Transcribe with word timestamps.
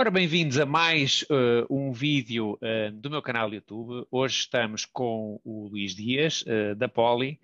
Ora, 0.00 0.12
bem-vindos 0.12 0.60
a 0.60 0.64
mais 0.64 1.22
uh, 1.22 1.66
um 1.68 1.90
vídeo 1.90 2.52
uh, 2.52 2.92
do 2.92 3.10
meu 3.10 3.20
canal 3.20 3.52
YouTube. 3.52 4.06
Hoje 4.12 4.42
estamos 4.42 4.84
com 4.84 5.40
o 5.44 5.66
Luís 5.66 5.92
Dias, 5.92 6.42
uh, 6.42 6.76
da 6.76 6.88
Poli, 6.88 7.40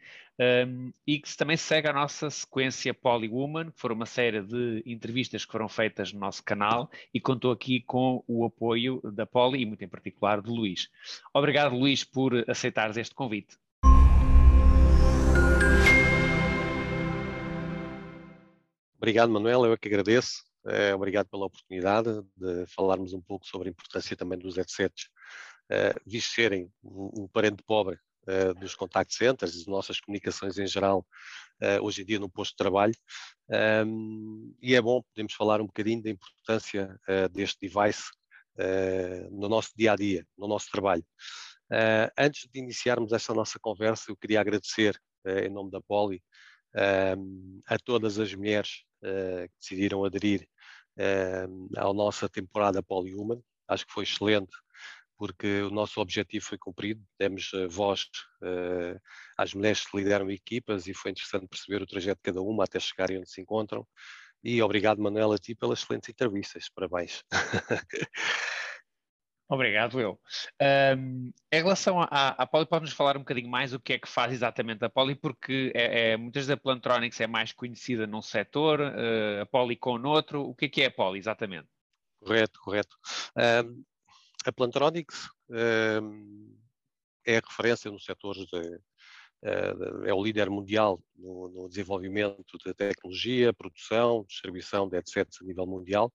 um, 0.68 0.92
e 1.04 1.18
que 1.18 1.36
também 1.36 1.56
segue 1.56 1.88
a 1.88 1.92
nossa 1.92 2.30
sequência 2.30 2.96
Woman, 3.04 3.72
que 3.72 3.80
foram 3.80 3.96
uma 3.96 4.06
série 4.06 4.40
de 4.40 4.84
entrevistas 4.86 5.44
que 5.44 5.50
foram 5.50 5.68
feitas 5.68 6.12
no 6.12 6.20
nosso 6.20 6.44
canal 6.44 6.88
e 7.12 7.18
contou 7.18 7.50
aqui 7.50 7.80
com 7.80 8.22
o 8.28 8.44
apoio 8.44 9.00
da 9.02 9.26
Poli 9.26 9.62
e 9.62 9.66
muito 9.66 9.82
em 9.82 9.88
particular 9.88 10.40
do 10.40 10.54
Luís. 10.54 10.88
Obrigado, 11.34 11.74
Luís, 11.74 12.04
por 12.04 12.48
aceitares 12.48 12.96
este 12.96 13.16
convite. 13.16 13.58
Obrigado, 18.96 19.32
Manuel, 19.32 19.64
eu 19.64 19.72
é 19.72 19.76
que 19.76 19.88
agradeço. 19.88 20.53
Uh, 20.66 20.94
obrigado 20.94 21.28
pela 21.28 21.44
oportunidade 21.44 22.08
de 22.34 22.66
falarmos 22.68 23.12
um 23.12 23.20
pouco 23.20 23.46
sobre 23.46 23.68
a 23.68 23.70
importância 23.70 24.16
também 24.16 24.38
dos 24.38 24.56
headsets, 24.56 25.10
uh, 25.70 26.00
visto 26.06 26.32
serem 26.32 26.72
o, 26.82 27.24
o 27.24 27.28
parente 27.28 27.62
pobre 27.66 27.98
uh, 28.26 28.54
dos 28.58 28.74
contact 28.74 29.14
centers 29.14 29.52
e 29.52 29.58
das 29.58 29.66
nossas 29.66 30.00
comunicações 30.00 30.58
em 30.58 30.66
geral, 30.66 31.06
hoje 31.82 32.02
em 32.02 32.04
dia 32.04 32.18
no 32.18 32.28
posto 32.28 32.52
de 32.52 32.56
trabalho. 32.56 32.94
E 34.60 34.74
é 34.74 34.82
bom, 34.82 35.02
podemos 35.02 35.32
falar 35.34 35.60
um 35.60 35.66
bocadinho 35.66 36.02
da 36.02 36.10
importância 36.10 37.00
deste 37.32 37.68
device 37.68 38.10
no 39.30 39.48
nosso 39.48 39.70
dia 39.76 39.92
a 39.92 39.96
dia, 39.96 40.26
no 40.36 40.48
nosso 40.48 40.68
trabalho. 40.70 41.04
antes 42.18 42.48
de 42.52 42.58
iniciarmos 42.58 43.12
esta 43.12 43.32
nossa 43.32 43.58
conversa, 43.60 44.10
eu 44.10 44.16
queria 44.16 44.40
agradecer, 44.40 45.00
em 45.24 45.48
nome 45.48 45.70
da 45.70 45.80
Poli, 45.80 46.22
a 47.66 47.78
todas 47.78 48.18
as 48.18 48.34
mulheres 48.34 48.82
que 49.00 49.50
decidiram 49.60 50.04
aderir 50.04 50.46
à 51.76 51.92
nossa 51.92 52.28
temporada 52.28 52.82
Polyhuman. 52.82 53.40
Acho 53.68 53.86
que 53.86 53.92
foi 53.92 54.04
excelente, 54.04 54.54
porque 55.16 55.62
o 55.62 55.70
nosso 55.70 56.00
objetivo 56.00 56.44
foi 56.44 56.58
cumprido. 56.58 57.02
Demos 57.18 57.52
uh, 57.52 57.68
voz 57.68 58.02
uh, 58.42 59.00
às 59.38 59.54
mulheres 59.54 59.86
que 59.86 59.96
lideram 59.96 60.30
equipas 60.30 60.86
e 60.86 60.94
foi 60.94 61.10
interessante 61.10 61.48
perceber 61.48 61.82
o 61.82 61.86
trajeto 61.86 62.18
de 62.18 62.32
cada 62.32 62.42
uma 62.42 62.64
até 62.64 62.78
chegarem 62.78 63.18
onde 63.18 63.30
se 63.30 63.40
encontram. 63.40 63.86
E 64.42 64.60
obrigado, 64.62 65.00
Manuela, 65.00 65.36
a 65.36 65.38
ti 65.38 65.54
pelas 65.54 65.80
excelentes 65.80 66.10
entrevistas. 66.10 66.68
Parabéns. 66.68 67.22
Obrigado, 69.48 70.00
eu. 70.00 70.18
Um, 70.96 71.30
em 71.52 71.62
relação 71.62 72.00
à, 72.00 72.28
à 72.30 72.46
Poli, 72.46 72.66
pode-nos 72.66 72.94
falar 72.94 73.16
um 73.16 73.20
bocadinho 73.20 73.48
mais 73.48 73.74
o 73.74 73.80
que 73.80 73.92
é 73.92 73.98
que 73.98 74.08
faz 74.08 74.32
exatamente 74.32 74.84
a 74.84 74.88
Poli, 74.88 75.14
porque 75.14 75.70
é, 75.74 76.12
é, 76.12 76.16
muitas 76.16 76.46
da 76.46 76.56
Plantronics 76.56 77.20
é 77.20 77.26
mais 77.26 77.52
conhecida 77.52 78.06
num 78.06 78.22
setor, 78.22 78.80
uh, 78.80 79.42
a 79.42 79.46
Polycon 79.46 79.98
noutro. 79.98 80.42
O 80.42 80.54
que 80.54 80.64
é 80.64 80.68
que 80.68 80.82
é 80.82 80.86
a 80.86 80.90
Poli 80.90 81.18
exatamente? 81.18 81.68
Correto, 82.20 82.58
correto. 82.60 82.96
Um, 83.36 83.84
a 84.46 84.52
Plantronics 84.52 85.28
um, 85.50 86.56
é 87.26 87.36
a 87.36 87.42
referência 87.46 87.90
no 87.90 88.00
setor 88.00 88.34
de, 88.34 88.80
é 90.06 90.14
o 90.14 90.22
líder 90.22 90.48
mundial 90.48 90.98
no, 91.16 91.48
no, 91.48 91.68
desenvolvimento 91.68 92.42
de 92.64 92.72
tecnologia, 92.72 93.52
produção, 93.52 94.24
distribuição 94.26 94.88
de 94.88 94.96
headsets 94.96 95.40
a 95.42 95.44
nível 95.44 95.66
mundial 95.66 96.10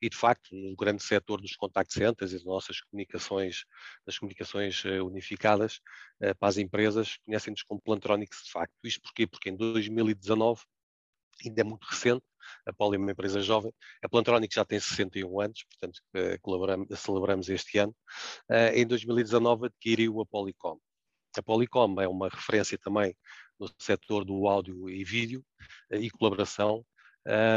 e, 0.00 0.08
de 0.08 0.16
facto, 0.16 0.52
no 0.52 0.74
grande 0.74 1.02
setor 1.02 1.40
dos 1.40 1.54
contact 1.54 1.92
centers 1.92 2.32
e 2.32 2.34
das 2.34 2.44
nossas 2.44 2.80
comunicações, 2.80 3.64
das 4.04 4.18
comunicações 4.18 4.82
eh, 4.84 5.00
unificadas 5.00 5.80
eh, 6.20 6.34
para 6.34 6.48
as 6.48 6.58
empresas, 6.58 7.18
conhecem-nos 7.24 7.62
como 7.62 7.80
Plantronics, 7.80 8.44
de 8.46 8.50
facto. 8.50 8.74
Isto 8.82 9.00
porquê? 9.02 9.28
Porque 9.28 9.50
em 9.50 9.56
2019, 9.56 10.62
ainda 11.44 11.60
é 11.60 11.64
muito 11.64 11.84
recente, 11.84 12.24
a 12.66 12.72
Poli 12.72 12.96
é 12.96 12.98
uma 12.98 13.12
empresa 13.12 13.40
jovem, 13.40 13.72
a 14.02 14.08
Plantronics 14.08 14.56
já 14.56 14.64
tem 14.64 14.80
61 14.80 15.40
anos, 15.40 15.64
portanto, 15.64 16.00
eh, 16.14 16.96
celebramos 16.96 17.48
este 17.48 17.78
ano. 17.78 17.94
Em 18.74 18.84
2019 18.86 19.66
adquiriu 19.66 20.20
a 20.20 20.26
Polycom. 20.26 20.78
A 21.38 21.42
Polycom 21.42 22.00
é 22.00 22.08
uma 22.08 22.28
referência 22.28 22.78
também 22.78 23.16
no 23.58 23.68
setor 23.78 24.24
do 24.24 24.46
áudio 24.46 24.90
e 24.90 25.04
vídeo 25.04 25.44
eh, 25.90 25.98
e 25.98 26.10
colaboração. 26.10 26.84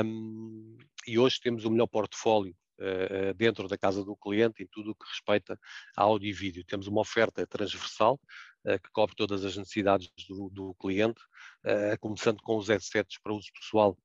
Um, 0.06 0.78
e 1.08 1.18
hoje 1.18 1.40
temos 1.42 1.66
o 1.66 1.72
melhor 1.72 1.88
portfólio 1.88 2.56
uh, 2.80 3.34
dentro 3.34 3.68
da 3.68 3.78
casa 3.78 4.04
do 4.04 4.16
cliente 4.16 4.62
em 4.62 4.68
tudo 4.68 4.92
o 4.92 4.96
que 4.96 5.10
respeita 5.10 5.60
a 5.98 6.04
áudio 6.04 6.30
e 6.30 6.34
vídeo. 6.34 6.64
Temos 6.66 6.88
uma 6.88 7.02
oferta 7.02 7.46
transversal 7.48 8.20
uh, 8.66 8.80
que 8.82 8.92
cobre 8.92 9.16
todas 9.16 9.44
as 9.44 9.58
necessidades 9.58 10.10
do, 10.28 10.50
do 10.50 10.76
cliente, 10.76 11.22
uh, 11.66 12.00
começando 12.00 12.42
com 12.44 12.58
os 12.58 12.68
headsets 12.68 13.20
para 13.22 13.34
uso 13.34 13.50
pessoal, 13.60 13.98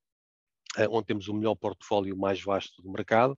onde 0.90 1.06
temos 1.06 1.26
o 1.26 1.34
melhor 1.34 1.56
portfólio 1.56 2.16
mais 2.16 2.40
vasto 2.40 2.80
do 2.80 2.90
mercado. 2.90 3.36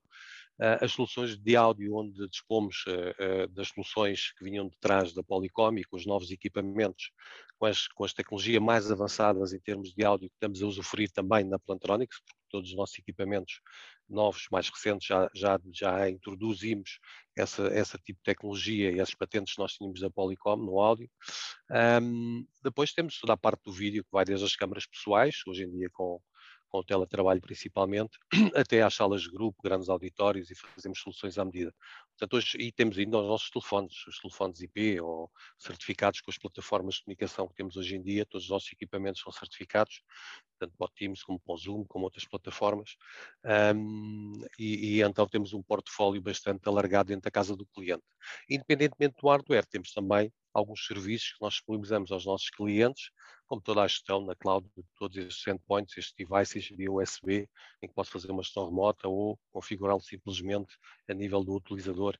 As 0.59 0.91
soluções 0.91 1.35
de 1.35 1.55
áudio, 1.55 1.95
onde 1.95 2.27
dispomos 2.29 2.85
uh, 2.87 3.43
uh, 3.43 3.47
das 3.47 3.69
soluções 3.69 4.31
que 4.37 4.43
vinham 4.43 4.69
de 4.69 4.77
trás 4.77 5.11
da 5.13 5.23
Polycom 5.23 5.75
e 5.77 5.83
com 5.83 5.97
os 5.97 6.05
novos 6.05 6.29
equipamentos, 6.29 7.11
com 7.57 7.65
as, 7.65 7.87
com 7.87 8.03
as 8.03 8.13
tecnologias 8.13 8.61
mais 8.61 8.91
avançadas 8.91 9.53
em 9.53 9.59
termos 9.59 9.93
de 9.93 10.05
áudio 10.05 10.29
que 10.29 10.35
estamos 10.35 10.61
a 10.61 10.67
usufruir 10.67 11.11
também 11.11 11.43
na 11.43 11.57
Plantronics, 11.57 12.19
porque 12.19 12.43
todos 12.51 12.69
os 12.69 12.75
nossos 12.75 12.99
equipamentos 12.99 13.61
novos, 14.07 14.47
mais 14.51 14.69
recentes, 14.69 15.07
já, 15.07 15.29
já, 15.33 15.59
já 15.73 16.09
introduzimos 16.09 16.99
essa, 17.35 17.63
essa 17.67 17.97
tipo 17.97 18.19
de 18.19 18.23
tecnologia 18.23 18.91
e 18.91 18.99
essas 18.99 19.15
patentes 19.15 19.55
que 19.55 19.59
nós 19.59 19.73
tínhamos 19.73 19.99
da 19.99 20.09
Polycom 20.09 20.57
no 20.57 20.79
áudio. 20.79 21.09
Um, 22.01 22.45
depois 22.63 22.93
temos 22.93 23.19
toda 23.19 23.33
a 23.33 23.37
parte 23.37 23.63
do 23.63 23.71
vídeo, 23.71 24.03
que 24.03 24.11
vai 24.11 24.23
desde 24.23 24.45
as 24.45 24.55
câmaras 24.55 24.85
pessoais, 24.85 25.37
hoje 25.47 25.63
em 25.63 25.71
dia 25.71 25.89
com 25.91 26.21
com 26.73 26.79
o 26.79 26.83
teletrabalho 26.83 27.39
principalmente, 27.39 28.17
até 28.57 28.81
às 28.81 28.95
salas 28.95 29.21
de 29.21 29.29
grupo, 29.29 29.61
grandes 29.63 29.89
auditórios 29.89 30.49
e 30.49 30.55
fazemos 30.55 30.99
soluções 30.99 31.37
à 31.37 31.45
medida. 31.45 31.71
Portanto, 32.17 32.33
hoje, 32.33 32.57
e 32.59 32.71
temos 32.71 32.97
ainda 32.97 33.19
os 33.19 33.27
nossos 33.27 33.51
telefones, 33.51 34.07
os 34.07 34.19
telefones 34.19 34.59
IP 34.59 34.99
ou 34.99 35.31
certificados 35.59 36.21
com 36.21 36.31
as 36.31 36.37
plataformas 36.39 36.95
de 36.95 37.03
comunicação 37.03 37.47
que 37.47 37.53
temos 37.53 37.77
hoje 37.77 37.95
em 37.95 38.01
dia, 38.01 38.25
todos 38.25 38.45
os 38.45 38.49
nossos 38.49 38.71
equipamentos 38.73 39.21
são 39.21 39.31
certificados, 39.31 40.01
tanto 40.57 40.73
para 40.75 40.85
o 40.85 40.89
Teams 40.89 41.21
como 41.21 41.39
para 41.39 41.53
o 41.53 41.57
Zoom, 41.57 41.85
como 41.85 42.05
outras 42.05 42.25
plataformas, 42.25 42.95
um, 43.75 44.33
e, 44.57 44.97
e, 44.97 45.01
então 45.03 45.27
temos 45.27 45.53
um 45.53 45.61
portfólio 45.61 46.21
bastante 46.23 46.67
alargado 46.67 47.09
dentro 47.09 47.23
da 47.23 47.31
casa 47.31 47.55
do 47.55 47.67
cliente. 47.67 48.03
Independentemente 48.49 49.15
do 49.21 49.27
hardware, 49.27 49.67
temos 49.67 49.91
também 49.91 50.33
alguns 50.51 50.85
serviços 50.87 51.33
que 51.33 51.41
nós 51.41 51.53
disponibilizamos 51.53 52.11
aos 52.11 52.25
nossos 52.25 52.49
clientes, 52.49 53.11
como 53.53 53.61
toda 53.61 53.83
a 53.83 53.87
gestão 53.87 54.25
na 54.25 54.35
cloud 54.35 54.67
de 54.75 54.83
todos 54.97 55.15
estes 55.15 55.45
endpoints, 55.45 55.95
estes 55.95 56.15
devices 56.15 56.69
via 56.69 56.91
USB, 56.91 57.47
em 57.83 57.87
que 57.87 57.93
posso 57.93 58.09
fazer 58.09 58.31
uma 58.31 58.41
gestão 58.41 58.65
remota 58.65 59.07
ou 59.07 59.39
configurá-lo 59.51 60.01
simplesmente 60.01 60.75
a 61.07 61.13
nível 61.13 61.43
do 61.43 61.53
utilizador, 61.53 62.15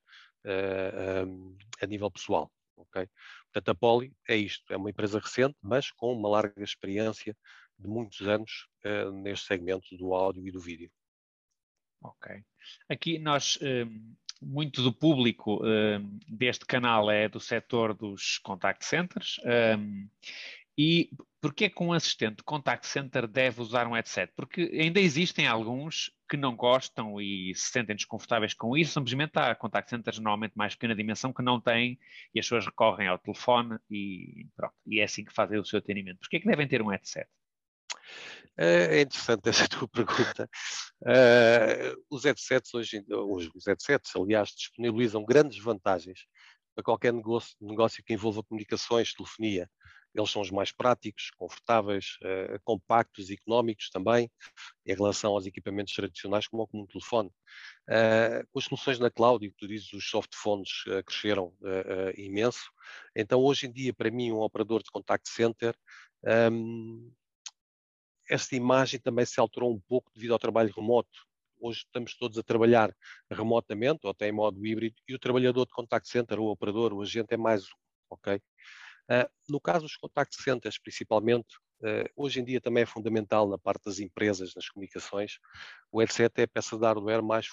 uh, 0.45 0.47
eh, 0.47 1.25
um, 1.25 1.57
a 1.81 1.87
nível 1.87 2.11
pessoal. 2.11 2.51
Okay? 2.77 3.09
Portanto, 3.51 3.69
a 3.69 3.73
Poly 3.75 4.13
é 4.29 4.35
isto, 4.35 4.71
é 4.71 4.77
uma 4.77 4.91
empresa 4.91 5.17
recente, 5.17 5.57
mas 5.59 5.89
com 5.89 6.13
uma 6.13 6.29
larga 6.29 6.63
experiência 6.63 7.35
de 7.79 7.87
muitos 7.87 8.21
anos 8.27 8.67
uh, 8.85 9.11
neste 9.11 9.47
segmento 9.47 9.97
do 9.97 10.13
áudio 10.13 10.47
e 10.47 10.51
do 10.51 10.59
vídeo. 10.59 10.91
Ok. 12.03 12.43
Aqui 12.87 13.17
nós, 13.17 13.57
um, 13.59 14.15
muito 14.39 14.83
do 14.83 14.93
público 14.93 15.65
um, 15.65 16.19
deste 16.27 16.65
canal 16.65 17.09
é 17.09 17.27
do 17.27 17.39
setor 17.39 17.95
dos 17.95 18.37
contact 18.39 18.85
centers 18.85 19.39
um, 19.79 20.07
e 20.77 21.11
porquê 21.39 21.69
que 21.69 21.83
um 21.83 21.93
assistente 21.93 22.37
de 22.37 22.43
contact 22.43 22.87
center 22.87 23.27
deve 23.27 23.61
usar 23.61 23.85
um 23.87 23.93
headset? 23.93 24.31
Porque 24.35 24.61
ainda 24.73 24.99
existem 24.99 25.47
alguns 25.47 26.11
que 26.29 26.37
não 26.37 26.55
gostam 26.55 27.21
e 27.21 27.53
se 27.55 27.71
sentem 27.71 27.95
desconfortáveis 27.95 28.53
com 28.53 28.75
isso, 28.75 28.93
simplesmente 28.93 29.37
há 29.37 29.53
contact 29.53 29.89
centers 29.89 30.17
normalmente 30.17 30.53
mais 30.55 30.73
pequena 30.73 30.95
dimensão 30.95 31.31
que 31.31 31.43
não 31.43 31.61
têm 31.61 31.99
e 32.33 32.39
as 32.39 32.45
pessoas 32.45 32.65
recorrem 32.65 33.07
ao 33.07 33.19
telefone 33.19 33.77
e 33.89 34.47
pronto, 34.55 34.73
e 34.87 34.99
é 34.99 35.03
assim 35.03 35.23
que 35.23 35.33
fazem 35.33 35.59
o 35.59 35.65
seu 35.65 35.79
atendimento. 35.79 36.19
Porquê 36.19 36.39
que 36.39 36.47
devem 36.47 36.67
ter 36.67 36.81
um 36.81 36.87
headset? 36.87 37.27
É 38.57 39.01
interessante 39.01 39.49
essa 39.49 39.67
tua 39.67 39.87
pergunta. 39.87 40.49
Uh, 41.01 42.01
os 42.09 42.23
headsets 42.23 42.73
hoje, 42.73 43.03
os 43.53 43.67
headsets, 43.67 44.15
aliás, 44.15 44.49
disponibilizam 44.49 45.25
grandes 45.25 45.61
vantagens 45.61 46.25
para 46.75 46.83
qualquer 46.83 47.13
negócio, 47.13 47.55
negócio 47.61 48.03
que 48.03 48.13
envolva 48.13 48.43
comunicações, 48.43 49.13
telefonia. 49.13 49.69
Eles 50.13 50.29
são 50.29 50.41
os 50.41 50.51
mais 50.51 50.71
práticos, 50.71 51.31
confortáveis, 51.37 52.17
uh, 52.21 52.59
compactos, 52.63 53.29
económicos 53.29 53.89
também, 53.89 54.31
em 54.85 54.95
relação 54.95 55.31
aos 55.31 55.45
equipamentos 55.45 55.93
tradicionais, 55.93 56.47
como, 56.47 56.69
um 56.73 56.85
telefone. 56.85 57.29
Uh, 57.89 58.45
com 58.51 58.59
as 58.59 58.65
soluções 58.65 58.99
na 58.99 59.09
cloud, 59.09 59.45
e 59.45 59.51
tu 59.51 59.67
dizes, 59.67 59.91
os 59.93 60.09
softphones 60.09 60.85
uh, 60.87 61.03
cresceram 61.03 61.53
imenso. 62.15 62.71
Então, 63.15 63.41
hoje 63.41 63.67
em 63.67 63.71
dia, 63.71 63.93
para 63.93 64.11
mim, 64.11 64.31
um 64.31 64.41
operador 64.41 64.83
de 64.83 64.91
contact 64.91 65.27
center, 65.29 65.75
um, 66.51 67.11
esta 68.29 68.55
imagem 68.55 68.99
também 68.99 69.25
se 69.25 69.39
alterou 69.39 69.73
um 69.73 69.79
pouco 69.79 70.11
devido 70.13 70.31
ao 70.31 70.39
trabalho 70.39 70.73
remoto. 70.73 71.09
Hoje 71.59 71.79
estamos 71.79 72.15
todos 72.15 72.37
a 72.37 72.43
trabalhar 72.43 72.93
remotamente 73.31 74.01
ou 74.03 74.11
até 74.11 74.27
em 74.27 74.31
modo 74.31 74.65
híbrido 74.65 74.95
e 75.07 75.13
o 75.13 75.19
trabalhador 75.19 75.65
de 75.65 75.71
contact 75.71 76.09
center, 76.09 76.39
o 76.39 76.49
operador, 76.49 76.93
o 76.93 77.01
agente 77.01 77.33
é 77.33 77.37
mais 77.37 77.63
um, 77.63 77.75
ok? 78.09 78.41
Uh, 79.09 79.27
no 79.49 79.59
caso 79.59 79.81
dos 79.81 79.97
contact 79.97 80.41
centers, 80.41 80.79
principalmente, 80.79 81.57
uh, 81.81 82.09
hoje 82.15 82.39
em 82.39 82.43
dia 82.43 82.61
também 82.61 82.83
é 82.83 82.85
fundamental 82.85 83.49
na 83.49 83.57
parte 83.57 83.85
das 83.85 83.99
empresas, 83.99 84.53
nas 84.55 84.69
comunicações. 84.69 85.39
O 85.91 85.99
headset 85.99 86.33
é 86.39 86.43
a 86.43 86.47
peça 86.47 86.77
de 86.77 86.85
hardware 86.85 87.21
mais, 87.21 87.47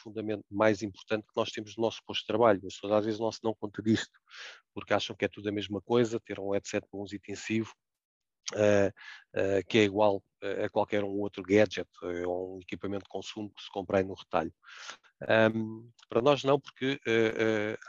mais 0.50 0.82
importante 0.82 1.26
que 1.26 1.36
nós 1.36 1.50
temos 1.50 1.76
no 1.76 1.82
nosso 1.82 2.00
posto 2.06 2.20
de 2.20 2.26
trabalho. 2.28 2.60
As 2.66 2.74
pessoas 2.74 2.92
às 2.92 3.04
vezes 3.04 3.20
não 3.20 3.32
se 3.32 3.40
dão 3.42 3.54
conta 3.54 3.82
disto, 3.82 4.16
porque 4.72 4.94
acham 4.94 5.16
que 5.16 5.24
é 5.24 5.28
tudo 5.28 5.48
a 5.48 5.52
mesma 5.52 5.80
coisa, 5.82 6.20
ter 6.20 6.38
um 6.38 6.52
headset 6.52 6.86
com 6.88 6.98
uso 6.98 7.16
intensivo, 7.16 7.74
uh, 8.54 9.64
que 9.68 9.78
é 9.78 9.82
igual 9.82 10.22
a 10.64 10.70
qualquer 10.70 11.04
um 11.04 11.18
outro 11.18 11.42
gadget 11.42 11.86
ou 12.26 12.56
um 12.56 12.60
equipamento 12.60 13.04
de 13.04 13.10
consumo 13.10 13.52
que 13.54 13.62
se 13.62 13.70
compra 13.70 13.98
aí 13.98 14.04
no 14.04 14.14
retalho. 14.14 14.52
Um, 15.54 15.90
para 16.08 16.22
nós 16.22 16.42
não, 16.42 16.58
porque 16.58 16.98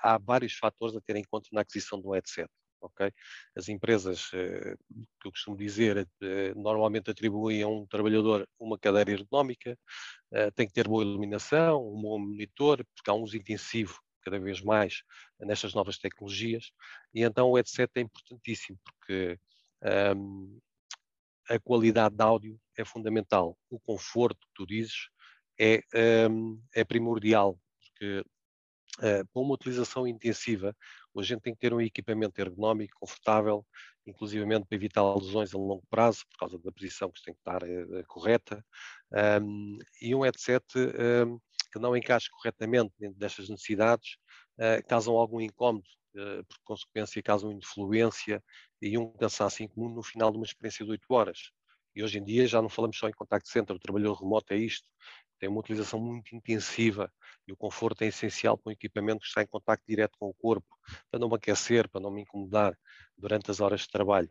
há 0.03 0.17
vários 0.17 0.55
fatores 0.55 0.93
a 0.93 0.99
ter 0.99 1.15
em 1.15 1.23
conta 1.23 1.47
na 1.53 1.61
aquisição 1.61 2.01
do 2.01 2.11
headset. 2.11 2.49
Okay? 2.81 3.11
As 3.55 3.69
empresas, 3.69 4.29
que 4.29 5.27
eu 5.27 5.31
costumo 5.31 5.55
dizer, 5.55 6.07
normalmente 6.55 7.11
atribuem 7.11 7.61
a 7.61 7.67
um 7.67 7.85
trabalhador 7.85 8.47
uma 8.59 8.77
cadeira 8.77 9.11
ergonómica, 9.11 9.77
tem 10.55 10.67
que 10.67 10.73
ter 10.73 10.87
boa 10.87 11.03
iluminação, 11.03 11.87
um 11.87 12.01
bom 12.01 12.19
monitor, 12.19 12.85
porque 12.95 13.09
há 13.09 13.13
um 13.13 13.21
uso 13.21 13.37
intensivo 13.37 13.99
cada 14.23 14.39
vez 14.39 14.61
mais 14.61 15.01
nestas 15.39 15.73
novas 15.73 15.97
tecnologias, 15.97 16.71
e 17.13 17.23
então 17.23 17.49
o 17.49 17.55
headset 17.55 17.91
é 17.95 18.01
importantíssimo, 18.01 18.77
porque 18.83 19.39
um, 20.15 20.59
a 21.49 21.59
qualidade 21.59 22.15
de 22.15 22.23
áudio 22.23 22.59
é 22.77 22.85
fundamental. 22.85 23.57
O 23.69 23.79
conforto 23.79 24.39
que 24.39 24.53
tu 24.53 24.65
dizes 24.65 25.09
é, 25.59 25.81
um, 26.29 26.61
é 26.73 26.83
primordial, 26.83 27.59
porque 27.79 28.23
uh, 28.99 29.25
para 29.27 29.41
uma 29.41 29.53
utilização 29.53 30.07
intensiva, 30.07 30.75
a 31.15 31.23
gente 31.23 31.41
tem 31.41 31.53
que 31.53 31.59
ter 31.59 31.73
um 31.73 31.81
equipamento 31.81 32.39
ergonómico, 32.39 32.99
confortável, 32.99 33.65
inclusivamente 34.05 34.65
para 34.65 34.75
evitar 34.75 35.03
lesões 35.15 35.53
a 35.53 35.57
longo 35.57 35.83
prazo, 35.89 36.25
por 36.31 36.39
causa 36.39 36.57
da 36.59 36.71
posição 36.71 37.11
que 37.11 37.21
tem 37.23 37.33
que 37.33 37.39
estar 37.39 37.63
uh, 37.63 38.07
correta, 38.07 38.65
um, 39.41 39.77
e 40.01 40.15
um 40.15 40.21
headset 40.21 40.65
que 41.71 41.79
não 41.79 41.95
encaixe 41.95 42.29
corretamente 42.29 42.93
dentro 42.99 43.17
destas 43.17 43.49
necessidades, 43.49 44.17
uh, 44.57 44.85
causam 44.87 45.15
algum 45.15 45.39
incómodo 45.39 45.87
eh, 46.15 46.43
por 46.43 46.57
consequência 46.65 47.23
causam 47.23 47.53
influência 47.53 48.43
e 48.81 48.97
um 48.97 49.11
cansaço 49.13 49.63
incomum 49.63 49.93
no 49.93 50.03
final 50.03 50.29
de 50.29 50.37
uma 50.37 50.45
experiência 50.45 50.83
de 50.85 50.91
8 50.91 51.05
horas. 51.09 51.51
E 51.95 52.03
hoje 52.03 52.19
em 52.19 52.23
dia 52.23 52.45
já 52.47 52.61
não 52.61 52.69
falamos 52.69 52.97
só 52.97 53.07
em 53.07 53.13
contact 53.13 53.49
center, 53.49 53.75
o 53.75 53.79
trabalho 53.79 54.13
remoto 54.13 54.53
é 54.53 54.57
isto, 54.57 54.85
tem 55.39 55.49
uma 55.49 55.59
utilização 55.61 55.99
muito 55.99 56.35
intensiva 56.35 57.11
e 57.47 57.51
o 57.51 57.57
conforto 57.57 58.03
é 58.03 58.07
essencial 58.07 58.57
para 58.57 58.69
um 58.69 58.73
equipamento 58.73 59.21
que 59.21 59.27
está 59.27 59.41
em 59.41 59.47
contato 59.47 59.81
direto 59.87 60.17
com 60.19 60.29
o 60.29 60.33
corpo, 60.33 60.77
para 61.09 61.19
não 61.19 61.29
me 61.29 61.35
aquecer, 61.35 61.89
para 61.89 62.01
não 62.01 62.11
me 62.11 62.21
incomodar 62.21 62.77
durante 63.17 63.51
as 63.51 63.59
horas 63.59 63.81
de 63.81 63.89
trabalho. 63.89 64.29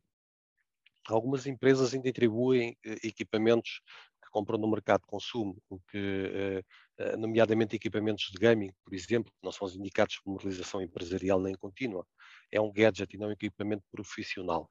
Algumas 1.08 1.46
empresas 1.46 1.92
ainda 1.94 2.08
atribuem 2.08 2.76
eh, 2.84 2.98
equipamentos 3.04 3.80
que 4.22 4.30
compram 4.30 4.58
no 4.58 4.70
mercado 4.70 5.00
de 5.00 5.06
consumo, 5.06 5.60
o 5.68 5.80
que 5.80 5.96
eh, 5.98 6.64
eh, 6.98 7.16
nomeadamente 7.16 7.74
equipamentos 7.74 8.30
de 8.30 8.38
gaming, 8.38 8.70
por 8.84 8.94
exemplo, 8.94 9.32
que 9.32 9.44
não 9.44 9.50
são 9.50 9.68
indicados 9.68 10.18
para 10.18 10.30
uma 10.32 10.40
realização 10.40 10.80
empresarial 10.80 11.40
nem 11.40 11.54
contínua. 11.54 12.06
É 12.50 12.60
um 12.60 12.70
gadget 12.70 13.14
e 13.14 13.18
não 13.18 13.28
um 13.28 13.32
equipamento 13.32 13.82
profissional. 13.90 14.70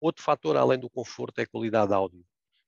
Outro 0.00 0.22
fator, 0.22 0.56
além 0.56 0.78
do 0.78 0.90
conforto, 0.90 1.38
é 1.38 1.42
a 1.42 1.46
qualidade 1.46 1.88
de 1.88 1.94
áudio. 1.94 2.24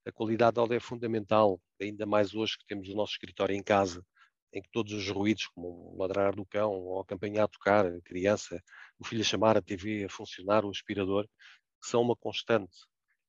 A 0.07 0.13
qualidade 0.13 0.55
de 0.55 0.61
áudio 0.61 0.77
é 0.77 0.81
fundamental, 0.81 1.61
ainda 1.81 2.07
mais 2.07 2.35
hoje 2.35 2.59
que 2.59 2.67
temos 2.67 2.89
o 2.89 2.95
nosso 2.95 3.13
escritório 3.13 3.55
em 3.55 3.63
casa, 3.63 4.05
em 4.55 4.63
que 4.63 4.71
todos 4.71 4.93
os 4.93 5.09
ruídos, 5.11 5.49
como 5.49 5.67
o 5.69 5.97
ladrar 5.99 6.35
do 6.35 6.47
cão, 6.47 6.71
ou 6.71 7.01
a 7.01 7.05
campainha 7.05 7.43
a 7.43 7.49
tocar, 7.49 7.85
a 7.87 8.01
criança, 8.03 8.63
o 8.99 9.05
filho 9.05 9.21
a 9.21 9.25
chamar, 9.25 9.57
a 9.57 9.63
TV 9.63 10.05
a 10.05 10.09
funcionar, 10.09 10.65
o 10.65 10.71
aspirador, 10.71 11.29
são 11.83 12.01
uma 12.03 12.15
constante. 12.15 12.77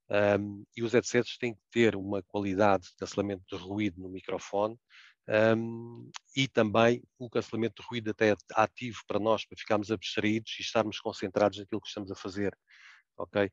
Um, 0.08 0.64
e 0.76 0.84
os 0.84 0.92
headsets 0.92 1.36
têm 1.36 1.52
que 1.52 1.60
ter 1.70 1.96
uma 1.96 2.22
qualidade 2.22 2.84
de 2.84 2.94
cancelamento 2.96 3.42
de 3.50 3.56
ruído 3.56 4.00
no 4.00 4.08
microfone 4.08 4.78
um, 5.28 6.08
e 6.36 6.46
também 6.46 7.02
o 7.18 7.28
cancelamento 7.28 7.82
de 7.82 7.88
ruído 7.88 8.12
até 8.12 8.36
ativo 8.54 9.00
para 9.08 9.18
nós, 9.18 9.44
para 9.44 9.58
ficarmos 9.58 9.90
abstraídos 9.90 10.54
e 10.60 10.62
estarmos 10.62 11.00
concentrados 11.00 11.58
naquilo 11.58 11.80
que 11.80 11.88
estamos 11.88 12.12
a 12.12 12.14
fazer. 12.14 12.56
Ok? 13.18 13.50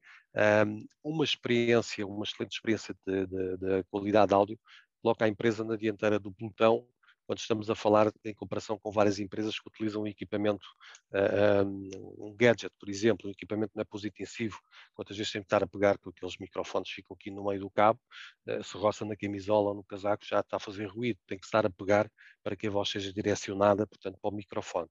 Um, 0.68 0.86
uma 1.04 1.24
experiência, 1.24 2.06
uma 2.06 2.24
excelente 2.24 2.54
experiência 2.54 2.96
de 3.04 3.84
qualidade 3.90 4.28
de 4.30 4.36
áudio, 4.36 4.60
coloca 5.02 5.26
a 5.26 5.28
empresa 5.28 5.64
na 5.64 5.76
dianteira 5.76 6.20
do 6.20 6.32
pelotão 6.32 6.88
quando 7.26 7.40
estamos 7.40 7.70
a 7.70 7.76
falar 7.76 8.12
em 8.24 8.34
comparação 8.34 8.78
com 8.78 8.92
várias 8.92 9.20
empresas 9.20 9.60
que 9.60 9.68
utilizam 9.68 10.04
um 10.04 10.08
equipamento, 10.08 10.66
uh, 11.12 12.26
um 12.26 12.36
gadget, 12.36 12.74
por 12.80 12.90
exemplo, 12.90 13.28
um 13.28 13.32
equipamento 13.32 13.72
não 13.76 13.82
é 13.82 13.86
positivo, 13.86 14.60
quantas 14.94 15.18
vezes 15.18 15.32
tem 15.32 15.42
que 15.42 15.46
estar 15.46 15.64
a 15.64 15.68
pegar 15.68 15.98
com 15.98 16.10
aqueles 16.10 16.38
microfones 16.38 16.90
ficam 16.90 17.16
aqui 17.16 17.32
no 17.32 17.46
meio 17.46 17.62
do 17.62 17.70
cabo, 17.70 18.00
uh, 18.48 18.64
se 18.64 18.78
roça 18.78 19.06
na 19.06 19.16
camisola 19.16 19.70
ou 19.70 19.76
no 19.76 19.84
casaco 19.84 20.26
já 20.26 20.40
está 20.40 20.58
a 20.58 20.60
fazer 20.60 20.86
ruído, 20.86 21.20
tem 21.26 21.38
que 21.38 21.46
estar 21.46 21.66
a 21.66 21.70
pegar 21.70 22.10
para 22.44 22.56
que 22.56 22.68
a 22.68 22.70
voz 22.70 22.90
seja 22.90 23.14
direcionada, 23.14 23.88
portanto, 23.88 24.18
para 24.22 24.30
o 24.30 24.34
microfone. 24.34 24.90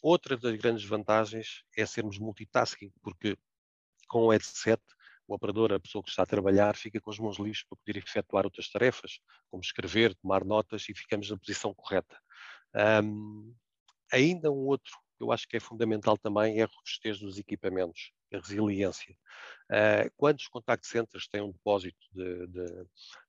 Outra 0.00 0.36
das 0.36 0.56
grandes 0.56 0.84
vantagens 0.84 1.62
é 1.76 1.86
sermos 1.86 2.18
multitasking, 2.18 2.92
porque 3.02 3.36
com 4.08 4.26
o 4.26 4.30
headset 4.30 4.82
o 5.26 5.34
operador, 5.34 5.72
a 5.72 5.80
pessoa 5.80 6.02
que 6.02 6.10
está 6.10 6.22
a 6.22 6.26
trabalhar, 6.26 6.76
fica 6.76 7.00
com 7.00 7.10
as 7.10 7.18
mãos 7.18 7.38
livres 7.38 7.64
para 7.64 7.78
poder 7.78 7.98
efetuar 7.98 8.44
outras 8.44 8.68
tarefas, 8.68 9.20
como 9.50 9.62
escrever, 9.62 10.14
tomar 10.16 10.44
notas 10.44 10.88
e 10.88 10.94
ficamos 10.94 11.30
na 11.30 11.36
posição 11.36 11.74
correta. 11.74 12.18
Um, 13.04 13.54
ainda 14.12 14.50
um 14.50 14.66
outro 14.66 14.92
que 15.16 15.24
eu 15.24 15.30
acho 15.30 15.46
que 15.46 15.56
é 15.56 15.60
fundamental 15.60 16.18
também 16.18 16.58
é 16.58 16.64
a 16.64 16.66
robustez 16.66 17.18
dos 17.18 17.38
equipamentos, 17.38 18.12
a 18.32 18.38
resiliência. 18.38 19.16
Uh, 19.70 20.10
quantos 20.16 20.48
contact 20.48 20.86
centers 20.86 21.28
têm 21.28 21.40
um 21.40 21.52
depósito 21.52 21.98
de, 22.12 22.46
de, 22.48 22.86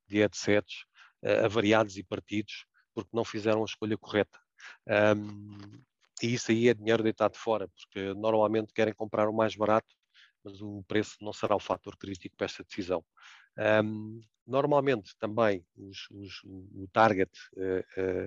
de 0.08 0.18
headsets 0.18 0.86
uh, 1.24 1.46
avariados 1.46 1.98
e 1.98 2.04
partidos 2.04 2.66
porque 2.94 3.10
não 3.14 3.24
fizeram 3.24 3.62
a 3.62 3.66
escolha 3.66 3.98
correta? 3.98 4.40
Um, 5.18 5.84
e 6.22 6.34
isso 6.34 6.52
aí 6.52 6.70
é 6.70 6.74
dinheiro 6.74 7.04
deitado 7.04 7.36
fora, 7.38 7.68
porque 7.68 8.14
normalmente 8.14 8.74
querem 8.74 8.94
comprar 8.94 9.28
o 9.28 9.34
mais 9.34 9.56
barato 9.56 9.94
mas 10.44 10.62
o 10.62 10.84
preço 10.88 11.18
não 11.22 11.34
será 11.34 11.56
o 11.56 11.60
fator 11.60 11.98
crítico 11.98 12.36
para 12.36 12.46
esta 12.46 12.64
decisão. 12.64 13.04
Um, 13.58 14.22
normalmente 14.46 15.16
também 15.18 15.66
os, 15.78 16.10
os, 16.12 16.44
o 16.44 16.88
target 16.92 17.32
uh, 17.56 18.26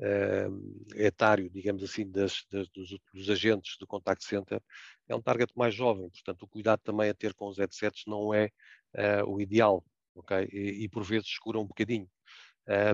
uh, 0.00 0.96
etário, 0.96 1.48
digamos 1.48 1.82
assim, 1.82 2.10
das, 2.10 2.44
das, 2.50 2.68
dos, 2.68 2.98
dos, 3.12 3.30
agentes 3.30 3.76
do 3.78 3.86
contact 3.86 4.24
center 4.24 4.60
é 5.08 5.14
um 5.14 5.22
target 5.22 5.52
mais 5.56 5.74
jovem, 5.74 6.10
portanto 6.10 6.42
o 6.42 6.48
cuidado 6.48 6.80
também 6.80 7.08
a 7.08 7.14
ter 7.14 7.34
com 7.34 7.48
os 7.48 7.58
headsets 7.58 8.04
não 8.06 8.34
é 8.34 8.50
uh, 8.96 9.24
o 9.26 9.40
ideal, 9.40 9.84
ok? 10.14 10.48
E, 10.52 10.84
e, 10.84 10.88
por 10.88 11.02
vezes 11.02 11.28
escura 11.28 11.58
um 11.58 11.66
bocadinho. 11.66 12.08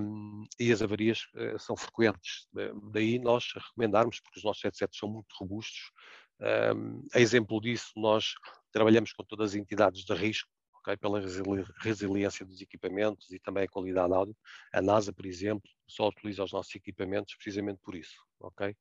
Um, 0.03 0.45
e 0.59 0.73
as 0.73 0.83
avarias 0.83 1.29
são 1.61 1.77
frequentes. 1.77 2.49
Daí 2.91 3.21
nós 3.21 3.53
recomendarmos, 3.55 4.19
porque 4.19 4.41
os 4.41 4.45
nossos 4.45 4.65
headsets 4.65 4.99
são 4.99 5.09
muito 5.09 5.33
robustos, 5.39 5.93
um, 6.41 7.07
a 7.13 7.21
exemplo 7.21 7.61
disso, 7.61 7.93
nós 7.97 8.35
trabalhamos 8.73 9.13
com 9.13 9.25
todas 9.25 9.51
as 9.51 9.55
entidades 9.57 10.05
de 10.05 10.15
risco, 10.15 10.49
okay, 10.81 10.97
pela 10.97 11.21
resiliência 11.81 12.45
dos 12.47 12.61
equipamentos 12.61 13.31
e 13.31 13.39
também 13.39 13.65
a 13.65 13.69
qualidade 13.69 14.09
de 14.09 14.15
áudio. 14.15 14.37
A 14.73 14.81
NASA, 14.81 15.13
por 15.13 15.27
exemplo, 15.27 15.69
só 15.87 16.09
utiliza 16.09 16.45
os 16.45 16.53
nossos 16.53 16.75
equipamentos 16.75 17.35
precisamente 17.35 17.81
por 17.83 17.95
isso. 17.95 18.17
Okay? 18.41 18.75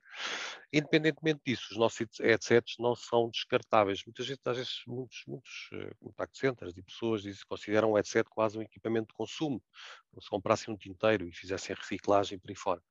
Independentemente 0.72 1.42
disso, 1.46 1.68
os 1.72 1.78
nossos 1.78 2.08
headsets 2.20 2.76
não 2.80 2.96
são 2.96 3.30
descartáveis. 3.30 4.04
Muitas 4.06 4.26
vezes, 4.26 4.42
às 4.46 4.58
vezes 4.58 4.82
muitos, 4.88 5.24
muitos 5.28 5.70
uh, 5.74 5.96
contact 6.00 6.38
centers 6.38 6.78
e 6.78 6.82
pessoas 6.82 7.24
dizem, 7.24 7.42
consideram 7.48 7.92
o 7.92 7.96
headset 7.96 8.30
quase 8.30 8.58
um 8.58 8.62
equipamento 8.62 9.08
de 9.08 9.16
consumo, 9.16 9.62
como 10.10 10.22
se 10.22 10.30
comprassem 10.30 10.74
um 10.74 10.78
tinteiro 10.78 11.28
e 11.28 11.32
fizessem 11.32 11.76
reciclagem 11.76 12.38
por 12.40 12.50
aí 12.50 12.56
fora 12.56 12.82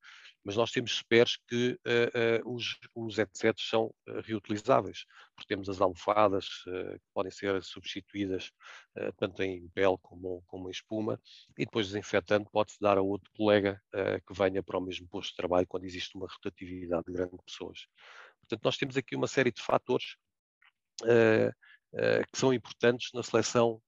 mas 0.45 0.57
nós 0.57 0.71
temos 0.71 0.97
spares 0.97 1.37
que 1.47 1.79
uh, 1.87 2.47
uh, 2.47 2.55
os, 2.55 2.79
os 2.95 3.19
headsets 3.19 3.69
são 3.69 3.95
uh, 4.09 4.21
reutilizáveis, 4.25 5.05
porque 5.35 5.49
temos 5.49 5.69
as 5.69 5.79
almofadas 5.81 6.49
que 6.65 7.09
podem 7.13 7.31
ser 7.31 7.63
substituídas 7.63 8.51
tanto 9.19 9.43
em 9.43 9.69
pele 9.69 9.97
como, 10.03 10.43
como 10.47 10.69
em 10.69 10.73
espuma, 10.73 11.21
e 11.57 11.65
depois 11.65 11.87
desinfetando 11.89 12.49
pode-se 12.51 12.81
dar 12.81 12.99
a 12.99 13.03
outro 13.03 13.31
colega 13.37 13.81
que 14.27 14.35
venha 14.35 14.63
para 14.63 14.79
o 14.79 14.81
mesmo 14.81 15.07
posto 15.07 15.31
de 15.31 15.37
trabalho 15.37 15.67
quando 15.69 15.85
existe 15.85 16.17
uma 16.17 16.27
rotatividade 16.27 17.05
de 17.07 17.13
grandes 17.13 17.39
pessoas. 17.45 17.87
Portanto, 18.41 18.65
nós 18.65 18.77
temos 18.77 18.97
aqui 18.97 19.15
uma 19.15 19.29
série 19.29 19.53
de 19.53 19.63
fatores 19.63 20.17
que 21.01 22.39
são 22.39 22.53
importantes 22.53 23.11
na 23.15 23.23
seleção 23.23 23.81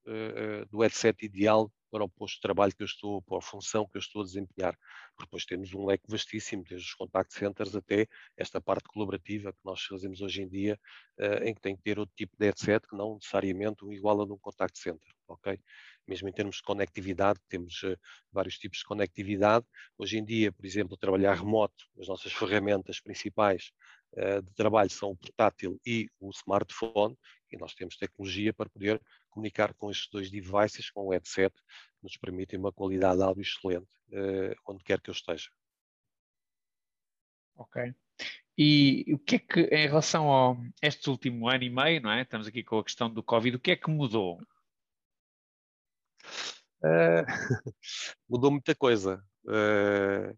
do 0.69 0.79
headset 0.79 1.25
ideal 1.25 1.69
para 1.91 2.05
o 2.05 2.09
posto 2.09 2.35
de 2.35 2.41
trabalho 2.41 2.73
que 2.73 2.81
eu 2.81 2.85
estou, 2.85 3.21
para 3.21 3.37
a 3.37 3.41
função 3.41 3.85
que 3.85 3.97
eu 3.97 3.99
estou 3.99 4.21
a 4.21 4.25
desempenhar. 4.25 4.77
Depois 5.19 5.45
temos 5.45 5.73
um 5.73 5.85
leque 5.85 6.05
vastíssimo, 6.07 6.63
desde 6.63 6.87
os 6.87 6.93
contact 6.93 7.33
centers 7.33 7.75
até 7.75 8.07
esta 8.37 8.61
parte 8.61 8.85
colaborativa 8.85 9.51
que 9.51 9.59
nós 9.63 9.83
fazemos 9.83 10.21
hoje 10.21 10.41
em 10.41 10.47
dia, 10.47 10.79
uh, 11.19 11.43
em 11.43 11.53
que 11.53 11.61
tem 11.61 11.75
que 11.75 11.83
ter 11.83 11.99
outro 11.99 12.15
tipo 12.15 12.35
de 12.39 12.45
headset 12.45 12.87
que 12.87 12.95
não 12.95 13.15
necessariamente 13.15 13.83
um 13.85 13.91
igual 13.91 14.21
a 14.21 14.25
de 14.25 14.31
um 14.31 14.37
contact 14.37 14.79
center, 14.79 15.09
ok? 15.27 15.59
Mesmo 16.07 16.29
em 16.29 16.33
termos 16.33 16.55
de 16.57 16.63
conectividade, 16.63 17.39
temos 17.49 17.83
uh, 17.83 17.97
vários 18.31 18.57
tipos 18.57 18.79
de 18.79 18.85
conectividade. 18.85 19.65
Hoje 19.97 20.17
em 20.17 20.23
dia, 20.25 20.51
por 20.51 20.65
exemplo, 20.65 20.97
trabalhar 20.97 21.35
remoto, 21.35 21.85
as 21.99 22.07
nossas 22.07 22.31
ferramentas 22.31 22.99
principais 23.01 23.71
uh, 24.13 24.41
de 24.41 24.53
trabalho 24.53 24.89
são 24.89 25.11
o 25.11 25.17
portátil 25.17 25.79
e 25.85 26.07
o 26.19 26.29
smartphone, 26.31 27.17
e 27.51 27.57
nós 27.57 27.73
temos 27.73 27.97
tecnologia 27.97 28.53
para 28.53 28.69
poder 28.69 29.01
comunicar 29.31 29.73
com 29.73 29.89
estes 29.89 30.09
dois 30.11 30.29
devices, 30.29 30.91
com 30.91 31.07
o 31.07 31.11
headset, 31.11 31.53
que 31.55 32.03
nos 32.03 32.17
permitem 32.17 32.59
uma 32.59 32.71
qualidade 32.71 33.17
de 33.17 33.23
áudio 33.23 33.41
excelente, 33.41 33.89
uh, 34.09 34.55
onde 34.67 34.83
quer 34.83 35.01
que 35.01 35.09
eu 35.09 35.13
esteja. 35.13 35.49
Ok. 37.55 37.93
E 38.57 39.05
o 39.13 39.17
que 39.17 39.35
é 39.37 39.39
que, 39.39 39.59
em 39.61 39.87
relação 39.87 40.29
ao 40.29 40.57
este 40.81 41.09
último 41.09 41.49
ano 41.49 41.63
e 41.63 41.69
meio, 41.69 42.01
não 42.01 42.11
é? 42.11 42.21
Estamos 42.21 42.47
aqui 42.47 42.63
com 42.63 42.77
a 42.77 42.83
questão 42.83 43.09
do 43.11 43.23
Covid, 43.23 43.55
o 43.55 43.59
que 43.59 43.71
é 43.71 43.75
que 43.75 43.89
mudou? 43.89 44.39
Uh, 46.83 47.25
mudou 48.29 48.51
muita 48.51 48.75
coisa. 48.75 49.23
Uh, 49.45 50.31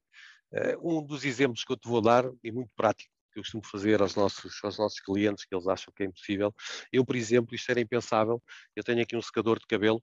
uh, 0.54 1.00
um 1.00 1.06
dos 1.06 1.26
exemplos 1.26 1.64
que 1.64 1.74
eu 1.74 1.78
te 1.78 1.88
vou 1.88 2.02
dar, 2.02 2.26
e 2.44 2.52
muito 2.52 2.72
prático, 2.76 3.13
que 3.34 3.40
eu 3.40 3.44
costumo 3.44 3.66
fazer 3.66 4.02
aos 4.02 4.16
nossos, 4.16 4.64
aos 4.64 4.78
nossos 4.78 5.00
clientes, 5.00 5.46
que 5.46 5.56
eles 5.56 5.68
acham 5.68 5.94
que 5.96 6.04
é 6.04 6.06
impossível. 6.06 6.54
Eu, 6.92 7.04
por 7.06 7.16
exemplo, 7.16 7.56
isto 7.56 7.70
era 7.70 7.82
impensável, 7.82 8.42
eu 8.76 8.84
tenho 8.84 9.02
aqui 9.02 9.16
um 9.16 9.22
secador 9.22 9.60
de 9.60 9.66
cabelo 9.66 10.02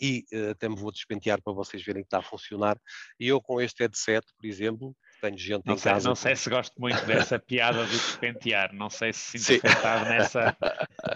e 0.00 0.24
uh, 0.32 0.50
até 0.50 0.68
me 0.68 0.76
vou 0.76 0.92
despentear 0.92 1.42
para 1.42 1.52
vocês 1.52 1.82
verem 1.82 2.02
que 2.02 2.06
está 2.06 2.18
a 2.18 2.22
funcionar. 2.22 2.78
E 3.18 3.28
eu 3.28 3.40
com 3.40 3.60
este 3.60 3.82
headset, 3.82 4.26
por 4.36 4.46
exemplo, 4.46 4.94
tenho 5.20 5.38
gente 5.38 5.66
não 5.66 5.74
em 5.74 5.78
sei, 5.78 5.92
casa. 5.92 6.08
Não 6.08 6.14
sei 6.14 6.36
se 6.36 6.50
gosto 6.50 6.80
muito 6.80 7.04
dessa 7.06 7.38
piada 7.40 7.84
do 7.84 7.90
despentear, 7.90 8.72
não 8.74 8.90
sei 8.90 9.12
se 9.12 9.38
sinto 9.38 9.66
afetado 9.66 10.04
nessa. 10.08 10.56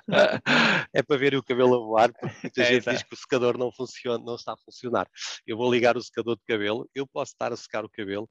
é 0.93 1.03
para 1.03 1.17
ver 1.17 1.35
o 1.35 1.43
cabelo 1.43 1.75
a 1.75 1.79
voar, 1.79 2.13
porque 2.13 2.37
muita 2.43 2.63
é, 2.63 2.65
gente 2.65 2.91
diz 2.91 3.03
que 3.03 3.15
o 3.15 3.17
secador 3.17 3.59
não 3.59 3.71
funciona, 3.71 4.23
não 4.25 4.35
está 4.35 4.55
a 4.55 4.59
funcionar. 4.65 5.09
Eu 5.47 5.57
vou 5.57 5.73
ligar 5.73 5.97
o 5.97 6.03
secador 6.03 6.37
de 6.37 6.43
cabelo, 6.47 6.89
eu 6.95 7.07
posso 7.07 7.33
estar 7.33 7.53
a 7.53 7.57
secar 7.57 7.85
o 7.85 7.91
cabelo, 7.91 8.29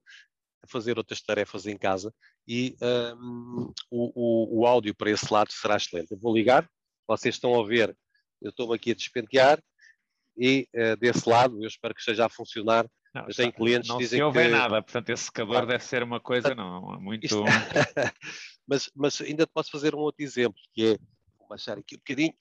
a 0.63 0.68
fazer 0.68 0.98
outras 0.98 1.22
tarefas 1.22 1.65
em 1.65 1.77
casa 1.77 2.13
e 2.48 2.75
um, 2.82 3.74
o, 3.89 4.12
o, 4.15 4.60
o 4.60 4.68
áudio 4.68 4.96
para 4.96 5.12
esse 5.12 5.32
lado 5.32 5.51
será 5.51 5.75
excelente. 5.75 6.12
Eu 6.12 6.20
vou 6.20 6.34
ligar, 6.34 6.70
vocês 7.08 7.36
estão 7.36 7.60
a 7.60 7.65
ver, 7.65 7.96
eu 8.41 8.50
estou 8.50 8.72
aqui 8.74 8.91
a 8.91 8.96
despentear 8.96 9.62
e 10.38 10.68
uh, 10.75 10.96
desse 10.98 11.27
lado 11.27 11.62
eu 11.62 11.68
espero 11.68 11.94
que 11.94 12.00
esteja 12.00 12.25
a 12.25 12.30
funcionar. 12.30 12.88
Não, 13.13 13.27
eu 13.27 13.36
tenho 13.36 13.51
clientes 13.51 13.91
que 13.91 13.98
dizem 13.98 14.20
que... 14.20 14.24
Não 14.24 14.32
se 14.32 14.38
ouve 14.38 14.50
que... 14.50 14.56
nada, 14.56 14.82
portanto 14.82 15.10
esse 15.10 15.24
secador 15.25 15.63
ah, 15.63 15.65
deve 15.65 15.84
ser 15.84 16.01
uma 16.03 16.20
coisa 16.20 16.56
não, 16.56 17.00
muito... 17.01 17.25
Isto... 17.25 17.44
mas, 18.65 18.89
mas 18.96 19.20
ainda 19.22 19.46
te 19.46 19.51
posso 19.53 19.70
fazer 19.70 19.94
um 19.94 20.00
outro 20.00 20.24
exemplo, 20.24 20.60
que 20.74 20.94
é, 20.94 20.98
vou 21.38 21.48
baixar 21.50 21.77
aqui 21.77 21.96
um 21.96 21.98
bocadinho, 21.98 22.34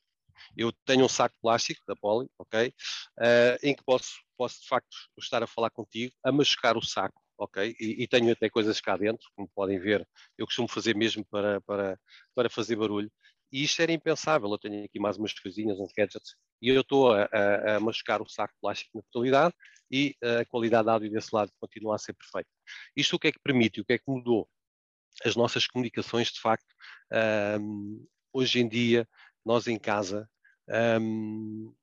eu 0.57 0.73
tenho 0.85 1.05
um 1.05 1.09
saco 1.09 1.35
plástico 1.43 1.83
da 1.87 1.97
Poli, 1.97 2.29
ok? 2.39 2.73
Uh, 3.19 3.59
em 3.63 3.75
que 3.75 3.83
posso, 3.85 4.13
posso 4.37 4.61
de 4.63 4.69
facto 4.69 4.97
estar 5.19 5.43
a 5.43 5.47
falar 5.47 5.71
contigo, 5.71 6.15
a 6.25 6.33
machucar 6.33 6.77
o 6.77 6.83
saco, 6.83 7.21
ok? 7.41 7.75
E, 7.81 8.03
e, 8.03 8.07
tenho 8.07 8.31
até 8.31 8.51
coisas 8.51 8.81
cá 8.81 8.97
dentro, 8.97 9.27
como 9.35 9.49
podem 9.55 9.79
ver, 9.79 10.07
eu 10.37 10.47
costumo 10.47 10.69
fazer 10.69 10.95
mesmo 10.95 11.25
para, 11.25 11.61
para, 11.63 11.99
para 12.35 12.51
fazer 12.51 12.77
barulho. 12.77 13.11
E 13.51 13.65
isto 13.65 13.81
era 13.83 13.91
impensável, 13.93 14.49
eu 14.51 14.59
tenho 14.59 14.85
aqui 14.85 15.01
mais 15.01 15.17
umas 15.17 15.33
coisinhas, 15.33 15.81
uns 15.81 15.93
gadgets, 15.97 16.37
e 16.63 16.69
eu 16.69 16.83
estou 16.83 17.13
a, 17.13 17.25
a, 17.33 17.77
a 17.77 17.81
machucar 17.81 18.23
o 18.23 18.29
saco 18.29 18.55
plástico 18.61 18.91
na 18.95 19.03
totalidade 19.11 19.55
e 19.91 20.15
a 20.23 20.45
qualidade 20.45 20.85
de 20.85 20.91
áudio 20.91 21.11
desse 21.11 21.35
lado 21.35 21.51
continua 21.59 21.97
a 21.97 21.99
ser 21.99 22.13
perfeita. 22.13 22.49
Isto 22.95 23.17
o 23.17 23.19
que 23.19 23.29
é 23.29 23.33
que 23.33 23.41
permite, 23.41 23.81
o 23.81 23.85
que 23.85 23.95
é 23.95 23.99
que 23.99 24.05
mudou? 24.07 24.49
As 25.25 25.35
nossas 25.35 25.67
comunicações, 25.67 26.29
de 26.29 26.41
facto, 26.41 26.73
um, 27.61 28.07
hoje 28.33 28.61
em 28.61 28.69
dia, 28.69 29.09
nós 29.45 29.67
em 29.67 29.79
casa, 29.79 30.29
um, 31.01 31.75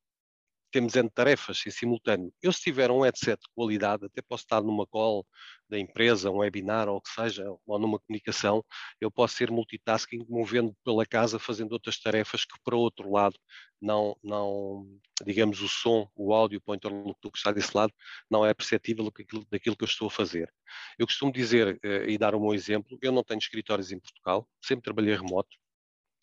temos 0.78 0.96
N 0.96 1.10
tarefas 1.10 1.64
em 1.66 1.72
simultâneo. 1.72 2.32
Eu, 2.40 2.54
se 2.54 2.62
tiver 2.62 2.92
um 2.92 3.02
headset 3.02 3.42
de 3.42 3.50
qualidade, 3.56 4.06
até 4.06 4.22
posso 4.22 4.44
estar 4.44 4.62
numa 4.62 4.86
call 4.86 5.26
da 5.68 5.80
empresa, 5.80 6.30
um 6.30 6.38
webinar 6.38 6.88
ou 6.88 6.98
o 6.98 7.02
que 7.02 7.10
seja, 7.10 7.44
ou 7.66 7.80
numa 7.80 7.98
comunicação, 7.98 8.64
eu 9.02 9.10
posso 9.10 9.34
ser 9.38 9.50
multitasking, 9.50 10.24
movendo 10.30 10.78
pela 10.86 11.04
casa, 11.04 11.40
fazendo 11.40 11.72
outras 11.72 12.00
tarefas 12.00 12.46
que, 12.46 12.54
para 12.64 12.76
o 12.76 12.80
outro 12.80 13.12
lado, 13.12 13.36
não, 13.82 14.16
não 14.24 14.88
digamos, 15.26 15.62
o 15.62 15.68
som, 15.68 16.08
o 16.16 16.32
áudio 16.32 16.62
para 16.62 16.74
o 16.74 16.76
interlocutor 16.76 17.32
que 17.32 17.40
está 17.40 17.52
desse 17.52 17.76
lado, 17.76 17.92
não 18.30 18.46
é 18.46 18.54
perceptível 18.54 19.12
daquilo, 19.50 19.76
que 19.76 19.84
eu 19.84 19.86
estou 19.86 20.10
a 20.10 20.12
fazer. 20.12 20.54
Eu 21.00 21.08
costumo 21.08 21.32
dizer 21.32 21.80
eh, 21.84 22.12
e 22.12 22.20
dar 22.20 22.36
um 22.36 22.40
bom 22.40 22.54
exemplo, 22.54 23.00
eu 23.02 23.12
não 23.12 23.24
tenho 23.24 23.40
escritórios 23.40 23.92
em 23.92 24.00
Portugal, 24.00 24.48
sempre 24.62 24.84
trabalhei 24.84 25.16
remoto, 25.16 25.58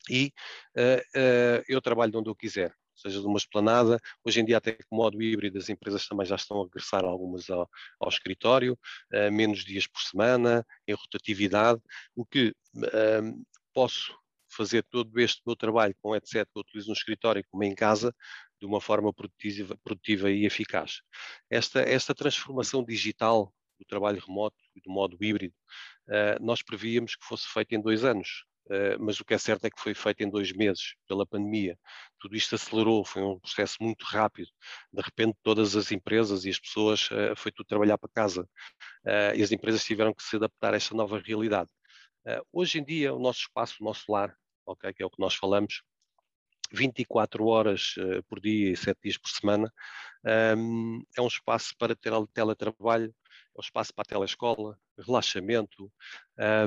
e 0.08 0.32
uh, 0.76 1.00
uh, 1.18 1.64
eu 1.66 1.80
trabalho 1.80 2.18
onde 2.18 2.28
eu 2.28 2.36
quiser 2.36 2.72
seja 2.94 3.20
de 3.20 3.26
uma 3.26 3.38
esplanada. 3.38 3.98
Hoje 4.24 4.40
em 4.40 4.44
dia, 4.44 4.58
até 4.58 4.72
com 4.72 4.96
modo 4.96 5.22
híbrido, 5.22 5.58
as 5.58 5.68
empresas 5.68 6.06
também 6.06 6.26
já 6.26 6.36
estão 6.36 6.60
a 6.60 6.64
regressar 6.64 7.04
algumas 7.04 7.50
ao, 7.50 7.68
ao 8.00 8.08
escritório, 8.08 8.78
uh, 9.12 9.32
menos 9.32 9.64
dias 9.64 9.86
por 9.86 10.00
semana, 10.00 10.64
em 10.86 10.94
rotatividade, 10.94 11.80
o 12.14 12.24
que 12.24 12.54
uh, 12.76 13.46
posso 13.72 14.16
fazer 14.48 14.84
todo 14.84 15.18
este 15.18 15.42
meu 15.44 15.56
trabalho 15.56 15.94
com 16.00 16.12
headset 16.12 16.50
que 16.50 16.58
eu 16.58 16.60
utilizo 16.60 16.88
no 16.88 16.94
escritório 16.94 17.44
como 17.50 17.64
em 17.64 17.74
casa, 17.74 18.14
de 18.60 18.66
uma 18.66 18.80
forma 18.80 19.12
produtiva, 19.12 19.76
produtiva 19.82 20.30
e 20.30 20.46
eficaz. 20.46 21.00
Esta, 21.50 21.80
esta 21.80 22.14
transformação 22.14 22.84
digital 22.84 23.52
do 23.78 23.84
trabalho 23.84 24.22
remoto 24.24 24.56
e 24.74 24.80
do 24.80 24.90
modo 24.90 25.16
híbrido, 25.20 25.54
uh, 26.08 26.42
nós 26.42 26.62
prevíamos 26.62 27.16
que 27.16 27.26
fosse 27.26 27.46
feita 27.48 27.74
em 27.74 27.80
dois 27.80 28.04
anos. 28.04 28.44
Uh, 28.66 28.96
mas 28.98 29.20
o 29.20 29.24
que 29.24 29.34
é 29.34 29.38
certo 29.38 29.66
é 29.66 29.70
que 29.70 29.80
foi 29.80 29.94
feito 29.94 30.22
em 30.22 30.30
dois 30.30 30.52
meses 30.52 30.94
pela 31.06 31.26
pandemia. 31.26 31.78
Tudo 32.18 32.34
isto 32.34 32.54
acelerou, 32.54 33.04
foi 33.04 33.22
um 33.22 33.38
processo 33.38 33.76
muito 33.80 34.04
rápido. 34.04 34.48
De 34.92 35.02
repente, 35.02 35.36
todas 35.42 35.76
as 35.76 35.92
empresas 35.92 36.44
e 36.44 36.50
as 36.50 36.58
pessoas 36.58 37.10
uh, 37.10 37.36
foi 37.36 37.52
tudo 37.52 37.66
trabalhar 37.66 37.98
para 37.98 38.08
casa 38.08 38.42
uh, 38.42 39.36
e 39.36 39.42
as 39.42 39.52
empresas 39.52 39.84
tiveram 39.84 40.14
que 40.14 40.22
se 40.22 40.36
adaptar 40.36 40.72
a 40.72 40.76
esta 40.76 40.94
nova 40.94 41.18
realidade. 41.18 41.68
hoje 42.52 42.78
em 42.78 42.84
dia, 42.84 43.14
o 43.14 43.18
nosso 43.18 43.40
espaço, 43.40 43.76
o 43.80 43.84
nosso 43.84 44.10
lar, 44.10 44.34
okay, 44.66 44.92
que 44.94 45.02
é 45.02 45.06
o 45.06 45.10
que 45.10 45.20
nós 45.20 45.34
falamos, 45.34 45.82
24 46.72 47.46
horas 47.46 47.94
por 48.28 48.40
dia 48.40 48.72
e 48.72 48.76
7 48.76 48.98
dias 49.02 49.18
por 49.18 49.28
semana, 49.28 49.70
um, 50.56 51.02
é 51.16 51.20
um 51.20 51.26
espaço 51.26 51.74
para 51.78 51.94
ter 51.94 52.12
teletrabalho, 52.32 53.14
é 53.54 53.58
um 53.58 53.60
espaço 53.60 53.92
para 53.94 54.02
a 54.02 54.06
telescola, 54.06 54.78
relaxamento, 54.98 55.92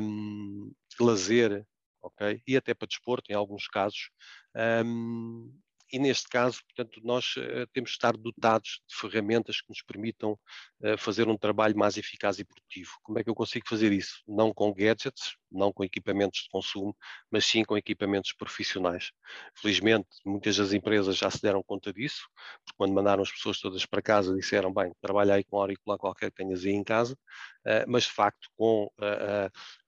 um, 0.02 0.72
lazer, 1.00 1.66
ok? 2.08 2.42
E 2.48 2.58
até 2.58 2.74
para 2.74 2.88
desporto, 2.88 3.32
em 3.32 3.36
alguns 3.36 3.68
casos. 3.68 4.10
Um, 4.56 5.52
e 5.92 6.00
neste 6.00 6.28
caso, 6.28 6.62
portanto, 6.66 7.00
nós 7.04 7.36
uh, 7.38 7.66
temos 7.72 7.92
de 7.92 7.96
estar 7.96 8.16
dotados 8.18 8.82
de 8.88 8.96
ferramentas 8.96 9.62
que 9.62 9.70
nos 9.70 9.82
permitam 9.82 10.38
uh, 10.82 10.98
fazer 10.98 11.30
um 11.30 11.38
trabalho 11.38 11.78
mais 11.78 11.96
eficaz 11.96 12.40
e 12.40 12.44
produtivo. 12.44 12.92
Como 13.02 13.18
é 13.18 13.24
que 13.24 13.30
eu 13.30 13.36
consigo 13.36 13.68
fazer 13.68 13.94
isso? 13.94 14.22
Não 14.28 14.54
com 14.54 14.74
gadgets, 14.74 15.38
não 15.50 15.72
com 15.72 15.86
equipamentos 15.86 16.42
de 16.42 16.50
consumo, 16.50 16.96
mas 17.32 17.46
sim 17.46 17.64
com 17.64 17.78
equipamentos 17.78 18.34
profissionais. 18.34 19.12
Felizmente, 19.56 20.10
muitas 20.26 20.58
das 20.58 20.74
empresas 20.74 21.18
já 21.18 21.32
se 21.32 21.42
deram 21.42 21.64
conta 21.64 21.94
disso, 21.94 22.28
porque 22.66 22.76
quando 22.78 22.94
mandaram 22.94 23.24
as 23.24 23.32
pessoas 23.32 23.60
todas 23.60 23.86
para 23.86 24.02
casa 24.02 24.36
disseram, 24.36 24.74
bem, 24.74 24.92
trabalha 25.02 25.36
aí 25.36 25.44
com 25.46 25.58
auricular 25.58 25.98
qualquer 25.98 26.32
que 26.32 26.38
tenhas 26.38 26.66
aí 26.66 26.74
em 26.74 26.84
casa, 26.84 27.14
uh, 27.14 27.86
mas 27.88 28.04
de 28.04 28.12
facto 28.12 28.50
com 28.58 28.92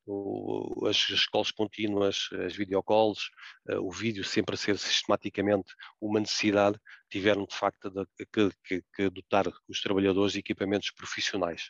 o, 0.09 0.87
as 0.87 0.97
escolas 1.09 1.51
contínuas, 1.51 2.29
as 2.45 2.55
videocalls, 2.55 3.29
uh, 3.69 3.79
o 3.79 3.91
vídeo 3.91 4.23
sempre 4.23 4.55
a 4.55 4.57
ser 4.57 4.77
sistematicamente 4.77 5.73
uma 6.01 6.19
necessidade, 6.19 6.79
tiveram 7.09 7.45
de 7.45 7.55
facto 7.55 7.89
de, 7.89 8.05
que, 8.25 8.49
que, 8.63 8.83
que, 8.95 9.09
dotar 9.09 9.45
os 9.67 9.81
trabalhadores 9.81 10.33
de 10.33 10.39
equipamentos 10.39 10.89
profissionais. 10.91 11.69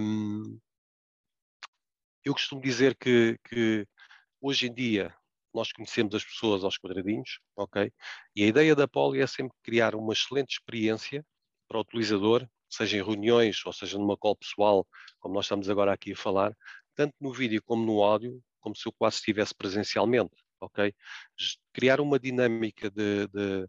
Um, 0.00 0.58
eu 2.24 2.32
costumo 2.32 2.62
dizer 2.62 2.96
que, 2.96 3.38
que 3.48 3.86
hoje 4.40 4.66
em 4.68 4.74
dia 4.74 5.14
nós 5.52 5.72
conhecemos 5.72 6.14
as 6.14 6.24
pessoas 6.24 6.64
aos 6.64 6.78
quadradinhos, 6.78 7.40
ok? 7.56 7.92
E 8.34 8.44
a 8.44 8.46
ideia 8.46 8.74
da 8.74 8.88
Poli 8.88 9.20
é 9.20 9.26
sempre 9.26 9.56
criar 9.62 9.94
uma 9.94 10.12
excelente 10.12 10.52
experiência 10.52 11.24
para 11.68 11.78
o 11.78 11.80
utilizador, 11.82 12.48
seja 12.68 12.96
em 12.96 13.02
reuniões 13.02 13.64
ou 13.66 13.72
seja 13.72 13.98
numa 13.98 14.16
call 14.16 14.36
pessoal, 14.36 14.86
como 15.18 15.34
nós 15.34 15.46
estamos 15.46 15.68
agora 15.68 15.92
aqui 15.92 16.12
a 16.12 16.16
falar, 16.16 16.56
tanto 17.00 17.14
no 17.18 17.32
vídeo 17.32 17.62
como 17.62 17.82
no 17.82 18.02
áudio, 18.02 18.42
como 18.60 18.76
se 18.76 18.86
eu 18.86 18.92
quase 18.92 19.16
estivesse 19.16 19.54
presencialmente, 19.54 20.36
ok? 20.60 20.94
Criar 21.72 21.98
uma 21.98 22.18
dinâmica 22.18 22.90
de, 22.90 23.26
de, 23.28 23.66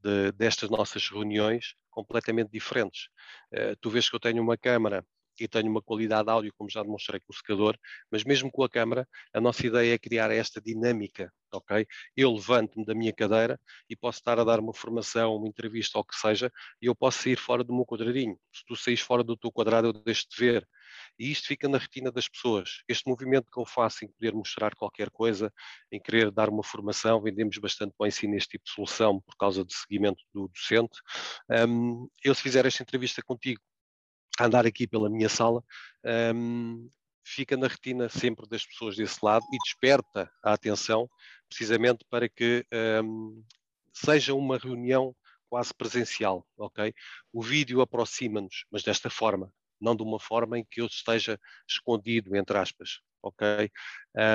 de, 0.00 0.32
destas 0.32 0.68
nossas 0.68 1.08
reuniões 1.08 1.76
completamente 1.90 2.50
diferentes. 2.50 3.06
Uh, 3.54 3.76
tu 3.80 3.88
vês 3.88 4.10
que 4.10 4.16
eu 4.16 4.20
tenho 4.20 4.42
uma 4.42 4.56
câmara 4.58 5.06
e 5.38 5.48
tenho 5.48 5.70
uma 5.70 5.82
qualidade 5.82 6.24
de 6.24 6.30
áudio, 6.30 6.52
como 6.56 6.70
já 6.70 6.82
demonstrei 6.82 7.20
com 7.20 7.32
o 7.32 7.36
secador, 7.36 7.76
mas 8.10 8.24
mesmo 8.24 8.50
com 8.50 8.62
a 8.62 8.68
câmara, 8.68 9.08
a 9.32 9.40
nossa 9.40 9.66
ideia 9.66 9.94
é 9.94 9.98
criar 9.98 10.30
esta 10.30 10.60
dinâmica, 10.60 11.32
ok? 11.52 11.86
Eu 12.16 12.32
levanto-me 12.32 12.84
da 12.84 12.94
minha 12.94 13.12
cadeira 13.12 13.60
e 13.88 13.96
posso 13.96 14.18
estar 14.18 14.38
a 14.38 14.44
dar 14.44 14.60
uma 14.60 14.72
formação, 14.72 15.36
uma 15.36 15.48
entrevista, 15.48 15.98
ou 15.98 16.02
o 16.02 16.04
que 16.04 16.16
seja, 16.16 16.50
e 16.80 16.86
eu 16.86 16.94
posso 16.94 17.22
sair 17.22 17.36
fora 17.36 17.64
do 17.64 17.74
meu 17.74 17.84
quadradinho. 17.84 18.38
Se 18.52 18.64
tu 18.64 18.76
saís 18.76 19.00
fora 19.00 19.22
do 19.22 19.36
teu 19.36 19.50
quadrado, 19.50 19.88
eu 19.88 19.92
deixo 19.92 20.26
de 20.28 20.36
ver. 20.36 20.68
E 21.18 21.30
isto 21.30 21.46
fica 21.48 21.68
na 21.68 21.78
retina 21.78 22.10
das 22.10 22.28
pessoas. 22.28 22.82
Este 22.88 23.08
movimento 23.08 23.50
que 23.50 23.58
eu 23.58 23.64
faço 23.64 24.04
em 24.04 24.08
poder 24.08 24.34
mostrar 24.34 24.74
qualquer 24.74 25.10
coisa, 25.10 25.52
em 25.90 26.00
querer 26.00 26.30
dar 26.30 26.48
uma 26.48 26.62
formação, 26.62 27.20
vendemos 27.20 27.56
bastante 27.58 27.94
bem 27.98 28.10
sim 28.10 28.26
neste 28.26 28.50
tipo 28.50 28.64
de 28.64 28.72
solução 28.72 29.20
por 29.20 29.36
causa 29.36 29.64
do 29.64 29.72
seguimento 29.72 30.22
do 30.34 30.48
docente. 30.48 31.00
Um, 31.68 32.08
eu 32.22 32.34
se 32.34 32.42
fizer 32.42 32.66
esta 32.66 32.82
entrevista 32.82 33.22
contigo, 33.22 33.60
andar 34.40 34.66
aqui 34.66 34.86
pela 34.86 35.10
minha 35.10 35.28
sala, 35.28 35.62
um, 36.34 36.90
fica 37.24 37.56
na 37.56 37.68
retina 37.68 38.08
sempre 38.08 38.48
das 38.48 38.64
pessoas 38.64 38.96
desse 38.96 39.18
lado 39.22 39.44
e 39.52 39.58
desperta 39.58 40.30
a 40.42 40.52
atenção 40.52 41.08
precisamente 41.48 42.04
para 42.10 42.28
que 42.28 42.66
um, 43.04 43.44
seja 43.92 44.34
uma 44.34 44.58
reunião 44.58 45.14
quase 45.48 45.72
presencial, 45.74 46.46
ok? 46.56 46.94
O 47.32 47.42
vídeo 47.42 47.82
aproxima-nos, 47.82 48.64
mas 48.70 48.82
desta 48.82 49.10
forma, 49.10 49.52
não 49.78 49.94
de 49.94 50.02
uma 50.02 50.18
forma 50.18 50.58
em 50.58 50.64
que 50.64 50.80
eu 50.80 50.86
esteja 50.86 51.38
escondido, 51.68 52.34
entre 52.34 52.56
aspas, 52.56 53.00
ok? 53.22 53.70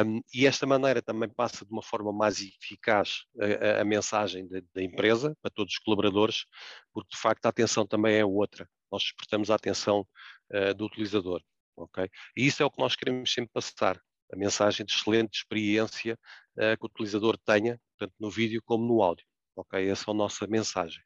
Um, 0.06 0.22
e 0.34 0.46
esta 0.46 0.68
maneira 0.68 1.02
também 1.02 1.28
passa 1.28 1.66
de 1.66 1.72
uma 1.72 1.82
forma 1.82 2.14
mais 2.14 2.40
eficaz 2.40 3.24
a, 3.40 3.80
a, 3.80 3.82
a 3.82 3.86
mensagem 3.86 4.48
da 4.48 4.84
empresa 4.84 5.36
para 5.42 5.50
todos 5.50 5.74
os 5.74 5.80
colaboradores, 5.80 6.46
porque 6.94 7.10
de 7.16 7.20
facto 7.20 7.46
a 7.48 7.50
atenção 7.50 7.86
também 7.86 8.16
é 8.16 8.24
outra. 8.26 8.70
Nós 8.92 9.04
despertamos 9.04 9.50
a 9.52 9.56
atenção 9.56 10.08
uh, 10.52 10.74
do 10.74 10.86
utilizador, 10.86 11.42
ok? 11.76 12.10
E 12.36 12.46
isso 12.46 12.62
é 12.62 12.66
o 12.66 12.72
que 12.72 12.80
nós 12.80 12.96
queremos 12.96 13.32
sempre 13.32 13.52
passar, 13.54 14.00
a 14.32 14.36
mensagem 14.36 14.86
de 14.86 14.94
excelente 14.94 15.38
experiência 15.38 16.18
uh, 16.58 16.78
que 16.78 16.84
o 16.84 16.88
utilizador 16.88 17.38
tenha, 17.38 17.80
tanto 17.98 18.14
no 18.20 18.30
vídeo 18.30 18.62
como 18.64 18.86
no 18.86 19.02
áudio, 19.02 19.26
ok? 19.56 19.90
Essa 19.90 20.10
é 20.10 20.12
a 20.12 20.16
nossa 20.16 20.48
mensagem. 20.48 21.02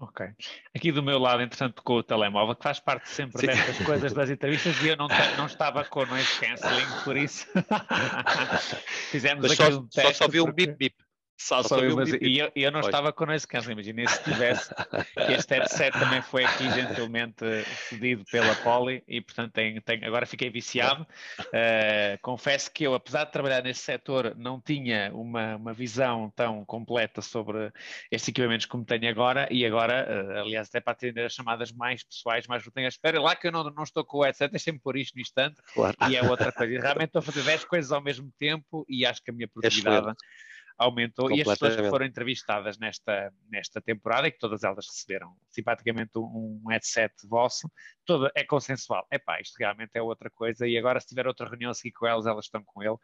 Ok. 0.00 0.26
Aqui 0.74 0.90
do 0.90 1.02
meu 1.02 1.18
lado, 1.18 1.42
entretanto, 1.42 1.82
com 1.82 1.96
o 1.96 2.02
telemóvel, 2.02 2.56
que 2.56 2.62
faz 2.62 2.80
parte 2.80 3.06
sempre 3.10 3.38
Sim. 3.38 3.48
destas 3.48 3.84
coisas 3.84 4.12
das 4.14 4.30
entrevistas, 4.30 4.82
e 4.82 4.88
eu 4.88 4.96
não, 4.96 5.06
não 5.36 5.44
estava 5.44 5.84
com 5.84 6.00
o 6.00 6.06
noise 6.06 6.40
cancelling, 6.40 7.04
por 7.04 7.18
isso 7.18 7.46
fizemos 9.10 9.42
Mas 9.42 9.60
aqui 9.60 9.70
só, 9.70 9.78
um 9.78 9.86
teste. 9.86 10.14
Só, 10.14 10.24
só 10.24 10.30
vi 10.30 10.40
um 10.40 10.50
bip-bip. 10.50 10.94
Só, 11.40 11.62
só 11.62 11.78
eu, 11.78 11.96
mas, 11.96 12.12
e 12.12 12.38
eu, 12.38 12.52
eu 12.54 12.70
não 12.70 12.80
estava 12.80 13.14
com 13.14 13.24
noise 13.24 13.48
cancelling, 13.48 13.72
imagina 13.72 14.06
se 14.06 14.22
tivesse, 14.24 14.70
este 15.34 15.54
headset 15.54 15.98
também 15.98 16.20
foi 16.20 16.44
aqui 16.44 16.70
gentilmente 16.70 17.42
cedido 17.88 18.26
pela 18.30 18.54
Poly 18.56 19.02
e 19.08 19.22
portanto 19.22 19.54
tem, 19.54 20.04
agora 20.04 20.26
fiquei 20.26 20.50
viciado. 20.50 21.02
Uh, 21.40 22.18
confesso 22.20 22.70
que 22.70 22.84
eu, 22.84 22.92
apesar 22.92 23.24
de 23.24 23.32
trabalhar 23.32 23.62
nesse 23.62 23.80
setor, 23.80 24.34
não 24.36 24.60
tinha 24.60 25.10
uma, 25.14 25.56
uma 25.56 25.72
visão 25.72 26.30
tão 26.36 26.62
completa 26.66 27.22
sobre 27.22 27.72
estes 28.10 28.28
equipamentos 28.28 28.66
como 28.66 28.84
tenho 28.84 29.08
agora 29.08 29.48
e 29.50 29.64
agora, 29.64 30.06
uh, 30.06 30.40
aliás, 30.40 30.68
até 30.68 30.78
para 30.78 30.92
atender 30.92 31.24
as 31.24 31.32
chamadas 31.32 31.72
mais 31.72 32.04
pessoais, 32.04 32.46
mais 32.46 32.62
tenho 32.64 32.86
a 32.86 32.88
espera 32.88 33.18
lá 33.18 33.34
que 33.34 33.46
eu 33.46 33.52
não, 33.52 33.64
não 33.64 33.82
estou 33.82 34.04
com 34.04 34.18
o 34.18 34.24
headset, 34.24 34.50
deixem-me 34.50 34.78
pôr 34.78 34.98
isto 34.98 35.14
no 35.14 35.22
instante 35.22 35.56
claro. 35.72 35.96
e 36.10 36.16
é 36.16 36.22
outra 36.22 36.52
coisa. 36.52 36.74
E 36.74 36.78
realmente 36.78 37.06
estou 37.06 37.20
a 37.20 37.22
fazer 37.22 37.42
10 37.44 37.64
coisas 37.64 37.92
ao 37.92 38.02
mesmo 38.02 38.30
tempo 38.38 38.84
e 38.86 39.06
acho 39.06 39.22
que 39.24 39.30
a 39.30 39.34
minha 39.34 39.48
produtividade... 39.48 40.10
É 40.10 40.49
aumentou 40.80 41.30
e 41.30 41.42
as 41.42 41.46
pessoas 41.46 41.76
que 41.76 41.90
foram 41.90 42.06
entrevistadas 42.06 42.78
nesta, 42.78 43.30
nesta 43.50 43.82
temporada 43.82 44.26
e 44.26 44.30
que 44.30 44.38
todas 44.38 44.64
elas 44.64 44.86
receberam 44.86 45.36
simpaticamente 45.50 46.12
um, 46.16 46.62
um 46.64 46.70
headset 46.70 47.14
vosso, 47.28 47.70
toda 48.06 48.32
é 48.34 48.42
consensual. 48.42 49.06
Epá, 49.12 49.38
isto 49.42 49.56
realmente 49.58 49.90
é 49.92 50.00
outra 50.00 50.30
coisa 50.30 50.66
e 50.66 50.78
agora 50.78 50.98
se 50.98 51.06
tiver 51.06 51.26
outra 51.26 51.46
reunião 51.46 51.70
a 51.70 51.74
seguir 51.74 51.92
com 51.92 52.06
elas, 52.06 52.26
elas 52.26 52.46
estão 52.46 52.64
com 52.64 52.82
ele, 52.82 52.96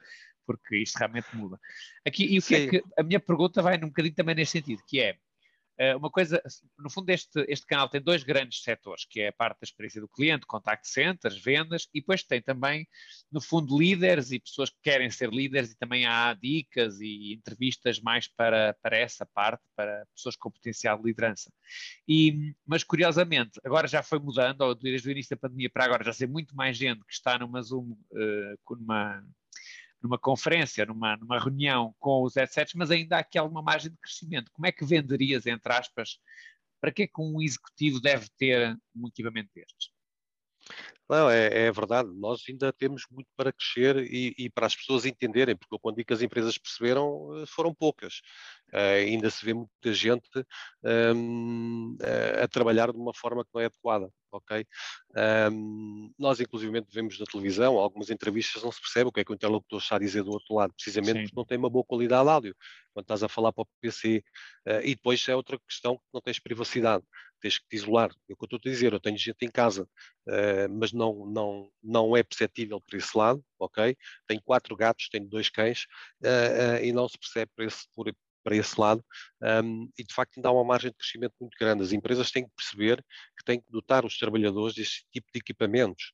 porque 0.46 0.78
isto 0.78 0.96
realmente 0.96 1.28
muda. 1.36 1.60
Aqui, 2.06 2.24
e 2.24 2.38
o 2.38 2.42
que 2.42 2.54
é 2.54 2.58
Sim. 2.58 2.66
é 2.66 2.70
que, 2.70 2.84
a 2.98 3.02
minha 3.02 3.20
pergunta 3.20 3.60
vai 3.60 3.76
um 3.76 3.88
bocadinho 3.88 4.14
também 4.14 4.34
nesse 4.34 4.52
sentido, 4.52 4.82
que 4.88 4.98
é, 4.98 5.18
uma 5.96 6.10
coisa, 6.10 6.42
no 6.78 6.88
fundo, 6.88 7.10
este, 7.10 7.44
este 7.48 7.66
canal 7.66 7.88
tem 7.88 8.00
dois 8.00 8.22
grandes 8.22 8.62
setores, 8.62 9.04
que 9.04 9.20
é 9.20 9.28
a 9.28 9.32
parte 9.32 9.60
da 9.60 9.64
experiência 9.64 10.00
do 10.00 10.08
cliente, 10.08 10.46
contact 10.46 10.88
centers, 10.88 11.36
vendas, 11.36 11.88
e 11.92 12.00
depois 12.00 12.22
tem 12.22 12.40
também, 12.40 12.88
no 13.30 13.40
fundo, 13.40 13.78
líderes 13.78 14.30
e 14.32 14.38
pessoas 14.38 14.70
que 14.70 14.78
querem 14.82 15.10
ser 15.10 15.30
líderes, 15.30 15.72
e 15.72 15.78
também 15.78 16.06
há 16.06 16.32
dicas 16.34 17.00
e 17.00 17.34
entrevistas 17.34 18.00
mais 18.00 18.26
para, 18.26 18.74
para 18.82 18.96
essa 18.96 19.26
parte, 19.26 19.62
para 19.74 20.06
pessoas 20.14 20.36
com 20.36 20.50
potencial 20.50 20.96
de 20.98 21.04
liderança. 21.04 21.52
E, 22.08 22.54
mas, 22.66 22.82
curiosamente, 22.82 23.60
agora 23.64 23.86
já 23.86 24.02
foi 24.02 24.18
mudando, 24.18 24.74
desde 24.74 25.08
o 25.08 25.12
início 25.12 25.36
da 25.36 25.40
pandemia 25.40 25.70
para 25.70 25.84
agora, 25.84 26.04
já 26.04 26.12
sei 26.12 26.26
muito 26.26 26.56
mais 26.56 26.76
gente 26.76 27.04
que 27.04 27.12
está 27.12 27.38
numa 27.38 27.60
Zoom, 27.60 27.92
uh, 27.92 28.76
numa 28.76 29.22
numa 30.02 30.18
conferência, 30.18 30.84
numa, 30.86 31.16
numa 31.16 31.38
reunião 31.38 31.94
com 31.98 32.22
os 32.22 32.36
headsets, 32.36 32.74
mas 32.74 32.90
ainda 32.90 33.16
há 33.16 33.20
aqui 33.20 33.38
alguma 33.38 33.62
margem 33.62 33.90
de 33.90 33.96
crescimento. 33.98 34.50
Como 34.52 34.66
é 34.66 34.72
que 34.72 34.84
venderias, 34.84 35.46
entre 35.46 35.72
aspas, 35.72 36.18
para 36.80 36.92
que 36.92 37.02
é 37.02 37.06
que 37.06 37.20
um 37.20 37.40
executivo 37.40 38.00
deve 38.00 38.28
ter 38.36 38.76
um 38.94 39.08
equipamento 39.08 39.50
destes? 39.54 39.90
Não, 41.08 41.30
é, 41.30 41.66
é, 41.66 41.72
verdade. 41.72 42.10
Nós 42.14 42.42
ainda 42.48 42.72
temos 42.72 43.04
muito 43.10 43.28
para 43.36 43.52
crescer 43.52 43.96
e, 44.12 44.34
e, 44.36 44.50
para 44.50 44.66
as 44.66 44.74
pessoas 44.74 45.06
entenderem, 45.06 45.56
porque 45.56 45.78
quando 45.80 45.96
digo 45.96 46.08
que 46.08 46.12
as 46.12 46.22
empresas 46.22 46.58
perceberam, 46.58 47.42
eh, 47.42 47.46
foram 47.46 47.72
poucas. 47.72 48.20
Uh, 48.72 48.98
ainda 49.06 49.30
se 49.30 49.44
vê 49.44 49.54
muita 49.54 49.94
gente 49.94 50.28
um, 51.14 51.96
a, 52.40 52.44
a 52.44 52.48
trabalhar 52.48 52.90
de 52.90 52.98
uma 52.98 53.14
forma 53.14 53.44
que 53.44 53.50
não 53.54 53.60
é 53.60 53.66
adequada, 53.66 54.10
ok? 54.36 54.66
Um, 55.50 56.12
nós, 56.18 56.40
inclusive, 56.40 56.84
vemos 56.92 57.18
na 57.18 57.26
televisão, 57.26 57.78
algumas 57.78 58.10
entrevistas 58.10 58.62
não 58.62 58.72
se 58.72 58.80
percebe 58.80 59.08
o 59.08 59.12
que 59.12 59.20
é 59.20 59.24
que 59.24 59.32
o 59.32 59.34
interlocutor 59.34 59.80
está 59.80 59.96
a 59.96 59.98
dizer 60.00 60.22
do 60.22 60.30
outro 60.30 60.54
lado, 60.54 60.72
precisamente 60.74 61.18
Sim. 61.18 61.22
porque 61.24 61.36
não 61.36 61.44
tem 61.44 61.58
uma 61.58 61.70
boa 61.70 61.84
qualidade 61.84 62.24
de 62.24 62.30
áudio, 62.30 62.56
quando 62.92 63.04
estás 63.04 63.22
a 63.22 63.28
falar 63.28 63.52
para 63.52 63.62
o 63.62 63.68
PC. 63.80 64.22
Uh, 64.66 64.80
e 64.84 64.94
depois 64.94 65.26
é 65.28 65.34
outra 65.34 65.58
questão 65.58 65.96
que 65.96 66.04
não 66.12 66.20
tens 66.20 66.38
privacidade 66.38 67.04
tens 67.40 67.58
que 67.58 67.68
te 67.68 67.76
isolar. 67.76 68.10
É 68.28 68.32
o 68.32 68.36
que 68.36 68.44
eu 68.44 68.46
estou 68.46 68.58
a 68.58 68.70
dizer, 68.70 68.92
eu 68.92 69.00
tenho 69.00 69.16
gente 69.16 69.44
em 69.44 69.50
casa, 69.50 69.84
uh, 70.28 70.68
mas 70.70 70.92
não, 70.92 71.26
não, 71.26 71.70
não 71.82 72.16
é 72.16 72.22
perceptível 72.22 72.80
por 72.80 72.96
esse 72.96 73.16
lado, 73.16 73.44
ok? 73.58 73.96
Tenho 74.26 74.42
quatro 74.42 74.76
gatos, 74.76 75.08
tenho 75.08 75.28
dois 75.28 75.48
cães, 75.48 75.86
uh, 76.22 76.82
e 76.82 76.92
não 76.92 77.08
se 77.08 77.18
percebe 77.18 77.50
por 77.54 77.64
esse, 77.64 77.86
por, 77.94 78.12
para 78.46 78.54
esse 78.54 78.80
lado, 78.80 79.04
um, 79.42 79.90
e 79.98 80.04
de 80.04 80.14
facto 80.14 80.40
há 80.40 80.52
uma 80.52 80.62
margem 80.62 80.92
de 80.92 80.96
crescimento 80.96 81.34
muito 81.40 81.56
grande. 81.58 81.82
As 81.82 81.90
empresas 81.92 82.30
têm 82.30 82.44
que 82.44 82.54
perceber 82.54 83.04
que 83.36 83.44
têm 83.44 83.60
que 83.60 83.72
dotar 83.72 84.04
os 84.04 84.16
trabalhadores 84.16 84.72
deste 84.76 85.04
tipo 85.12 85.26
de 85.34 85.40
equipamentos, 85.40 86.12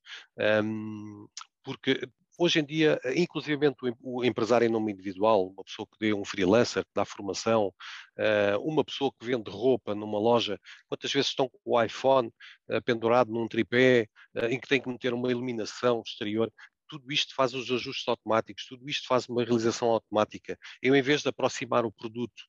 um, 0.65 1.27
porque 1.63 2.09
Hoje 2.39 2.61
em 2.61 2.65
dia, 2.65 2.99
inclusivamente 3.15 3.77
o 4.01 4.25
empresário 4.25 4.67
em 4.67 4.71
nome 4.71 4.91
individual, 4.91 5.49
uma 5.49 5.63
pessoa 5.63 5.87
que 5.87 5.99
dê 6.01 6.15
um 6.15 6.25
freelancer, 6.25 6.83
que 6.83 6.91
dá 6.95 7.05
formação, 7.05 7.73
eh, 8.17 8.57
uma 8.57 8.83
pessoa 8.83 9.13
que 9.13 9.27
vende 9.27 9.51
roupa 9.51 9.95
numa 9.95 10.19
loja, 10.19 10.59
quantas 10.89 11.13
vezes 11.13 11.29
estão 11.29 11.49
com 11.49 11.59
o 11.65 11.83
iPhone 11.83 12.33
eh, 12.71 12.81
pendurado 12.81 13.31
num 13.31 13.47
tripé, 13.47 14.09
eh, 14.35 14.49
em 14.51 14.59
que 14.59 14.67
tem 14.67 14.81
que 14.81 14.89
meter 14.89 15.13
uma 15.13 15.31
iluminação 15.31 16.03
exterior, 16.05 16.51
tudo 16.93 17.11
isto 17.11 17.35
faz 17.35 17.55
os 17.55 17.71
ajustes 17.71 18.07
automáticos, 18.07 18.67
tudo 18.67 18.87
isto 18.87 19.09
faz 19.09 19.27
uma 19.27 19.43
realização 19.43 19.89
automática. 19.89 20.59
Eu, 20.83 20.95
em 20.95 21.01
vez 21.01 21.23
de 21.23 21.29
aproximar 21.31 21.87
o 21.87 21.91
produto 21.91 22.43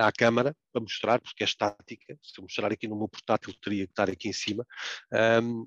à 0.00 0.12
câmara, 0.12 0.54
para 0.72 0.82
mostrar, 0.82 1.20
porque 1.20 1.44
é 1.44 1.46
estática, 1.46 2.18
se 2.22 2.38
eu 2.38 2.42
mostrar 2.42 2.72
aqui 2.72 2.88
no 2.88 2.96
meu 2.96 3.08
portátil 3.08 3.54
teria 3.62 3.86
que 3.86 3.92
estar 3.92 4.10
aqui 4.10 4.28
em 4.28 4.32
cima, 4.32 4.66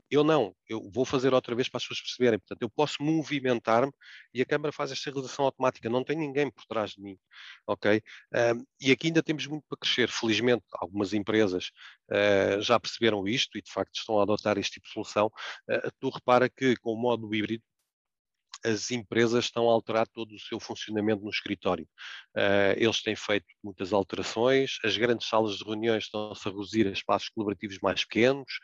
eu 0.09 0.23
não, 0.23 0.53
eu 0.67 0.89
vou 0.91 1.05
fazer 1.05 1.33
outra 1.33 1.55
vez 1.55 1.69
para 1.69 1.77
as 1.77 1.83
pessoas 1.83 2.01
perceberem, 2.01 2.39
portanto 2.39 2.61
eu 2.61 2.69
posso 2.69 3.01
movimentar-me 3.01 3.91
e 4.33 4.41
a 4.41 4.45
câmara 4.45 4.71
faz 4.71 4.91
esta 4.91 5.09
realização 5.09 5.45
automática, 5.45 5.89
não 5.89 6.03
tem 6.03 6.17
ninguém 6.17 6.51
por 6.51 6.65
trás 6.65 6.91
de 6.91 7.01
mim, 7.01 7.17
ok? 7.65 8.01
E 8.81 8.91
aqui 8.91 9.07
ainda 9.07 9.23
temos 9.23 9.47
muito 9.47 9.65
para 9.69 9.77
crescer, 9.77 10.09
felizmente 10.09 10.63
algumas 10.73 11.13
empresas 11.13 11.71
uh, 12.11 12.61
já 12.61 12.79
perceberam 12.79 13.27
isto 13.27 13.57
e 13.57 13.61
de 13.61 13.71
facto 13.71 13.95
estão 13.95 14.19
a 14.19 14.23
adotar 14.23 14.57
este 14.57 14.73
tipo 14.73 14.87
de 14.87 14.93
solução, 14.93 15.31
tu 15.99 16.09
repara 16.09 16.49
que 16.49 16.75
com 16.77 16.93
o 16.93 16.97
modo 16.97 17.33
híbrido, 17.33 17.63
as 18.63 18.91
empresas 18.91 19.45
estão 19.45 19.69
a 19.69 19.73
alterar 19.73 20.07
todo 20.07 20.33
o 20.33 20.39
seu 20.39 20.59
funcionamento 20.59 21.23
no 21.23 21.29
escritório. 21.29 21.87
Uh, 22.35 22.73
eles 22.77 23.01
têm 23.01 23.15
feito 23.15 23.45
muitas 23.63 23.93
alterações, 23.93 24.77
as 24.83 24.97
grandes 24.97 25.27
salas 25.27 25.57
de 25.57 25.63
reuniões 25.63 26.05
estão-se 26.05 26.47
a 26.47 26.51
reduzir 26.51 26.87
a 26.87 26.91
espaços 26.91 27.29
colaborativos 27.29 27.79
mais 27.81 28.03
pequenos, 28.03 28.59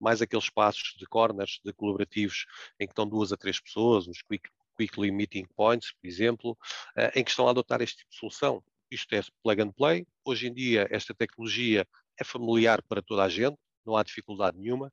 mais 0.00 0.22
aqueles 0.22 0.44
espaços 0.44 0.94
de 0.98 1.06
corners 1.06 1.60
de 1.64 1.72
colaborativos 1.72 2.46
em 2.80 2.86
que 2.86 2.92
estão 2.92 3.08
duas 3.08 3.32
a 3.32 3.36
três 3.36 3.60
pessoas, 3.60 4.06
os 4.06 4.22
quick, 4.22 4.48
Quickly 4.78 5.10
Meeting 5.10 5.46
Points, 5.56 5.92
por 5.92 6.06
exemplo, 6.06 6.52
uh, 6.96 7.10
em 7.14 7.24
que 7.24 7.30
estão 7.30 7.48
a 7.48 7.50
adotar 7.50 7.82
este 7.82 7.98
tipo 7.98 8.10
de 8.10 8.16
solução. 8.16 8.62
Isto 8.90 9.14
é 9.14 9.22
plug 9.42 9.60
and 9.60 9.72
play. 9.72 10.06
Hoje 10.24 10.46
em 10.46 10.54
dia, 10.54 10.86
esta 10.90 11.12
tecnologia 11.12 11.86
é 12.18 12.24
familiar 12.24 12.82
para 12.88 13.02
toda 13.02 13.24
a 13.24 13.28
gente, 13.28 13.56
não 13.84 13.96
há 13.96 14.02
dificuldade 14.02 14.58
nenhuma. 14.58 14.92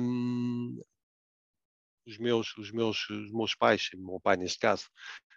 Um, 0.00 0.80
os 2.06 2.18
meus, 2.18 2.56
os 2.56 2.70
meus, 2.70 3.08
os 3.10 3.32
meus 3.32 3.54
pais, 3.54 3.90
o 3.94 3.98
meu 3.98 4.20
pai 4.20 4.36
neste 4.36 4.58
caso, 4.58 4.88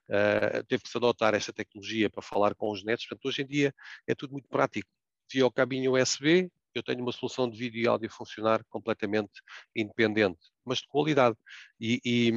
uh, 0.10 0.64
teve 0.68 0.84
que 0.84 0.90
se 0.90 0.98
adotar 0.98 1.34
esta 1.34 1.54
tecnologia 1.54 2.10
para 2.10 2.22
falar 2.22 2.56
com 2.56 2.72
os 2.72 2.84
netos. 2.84 3.06
Portanto, 3.06 3.28
hoje 3.28 3.42
em 3.42 3.48
dia 3.48 3.74
é 4.06 4.16
tudo 4.16 4.32
muito 4.32 4.48
prático. 4.48 4.90
Via 5.32 5.46
o 5.46 5.52
cabinho 5.52 5.94
USB, 5.94 6.50
eu 6.78 6.84
tenho 6.84 7.02
uma 7.02 7.12
solução 7.12 7.50
de 7.50 7.58
vídeo 7.58 7.82
e 7.82 7.88
áudio 7.88 8.10
funcionar 8.10 8.64
completamente 8.70 9.42
independente, 9.76 10.40
mas 10.64 10.80
de 10.80 10.88
qualidade. 10.88 11.36
E, 11.80 12.00
e, 12.06 12.32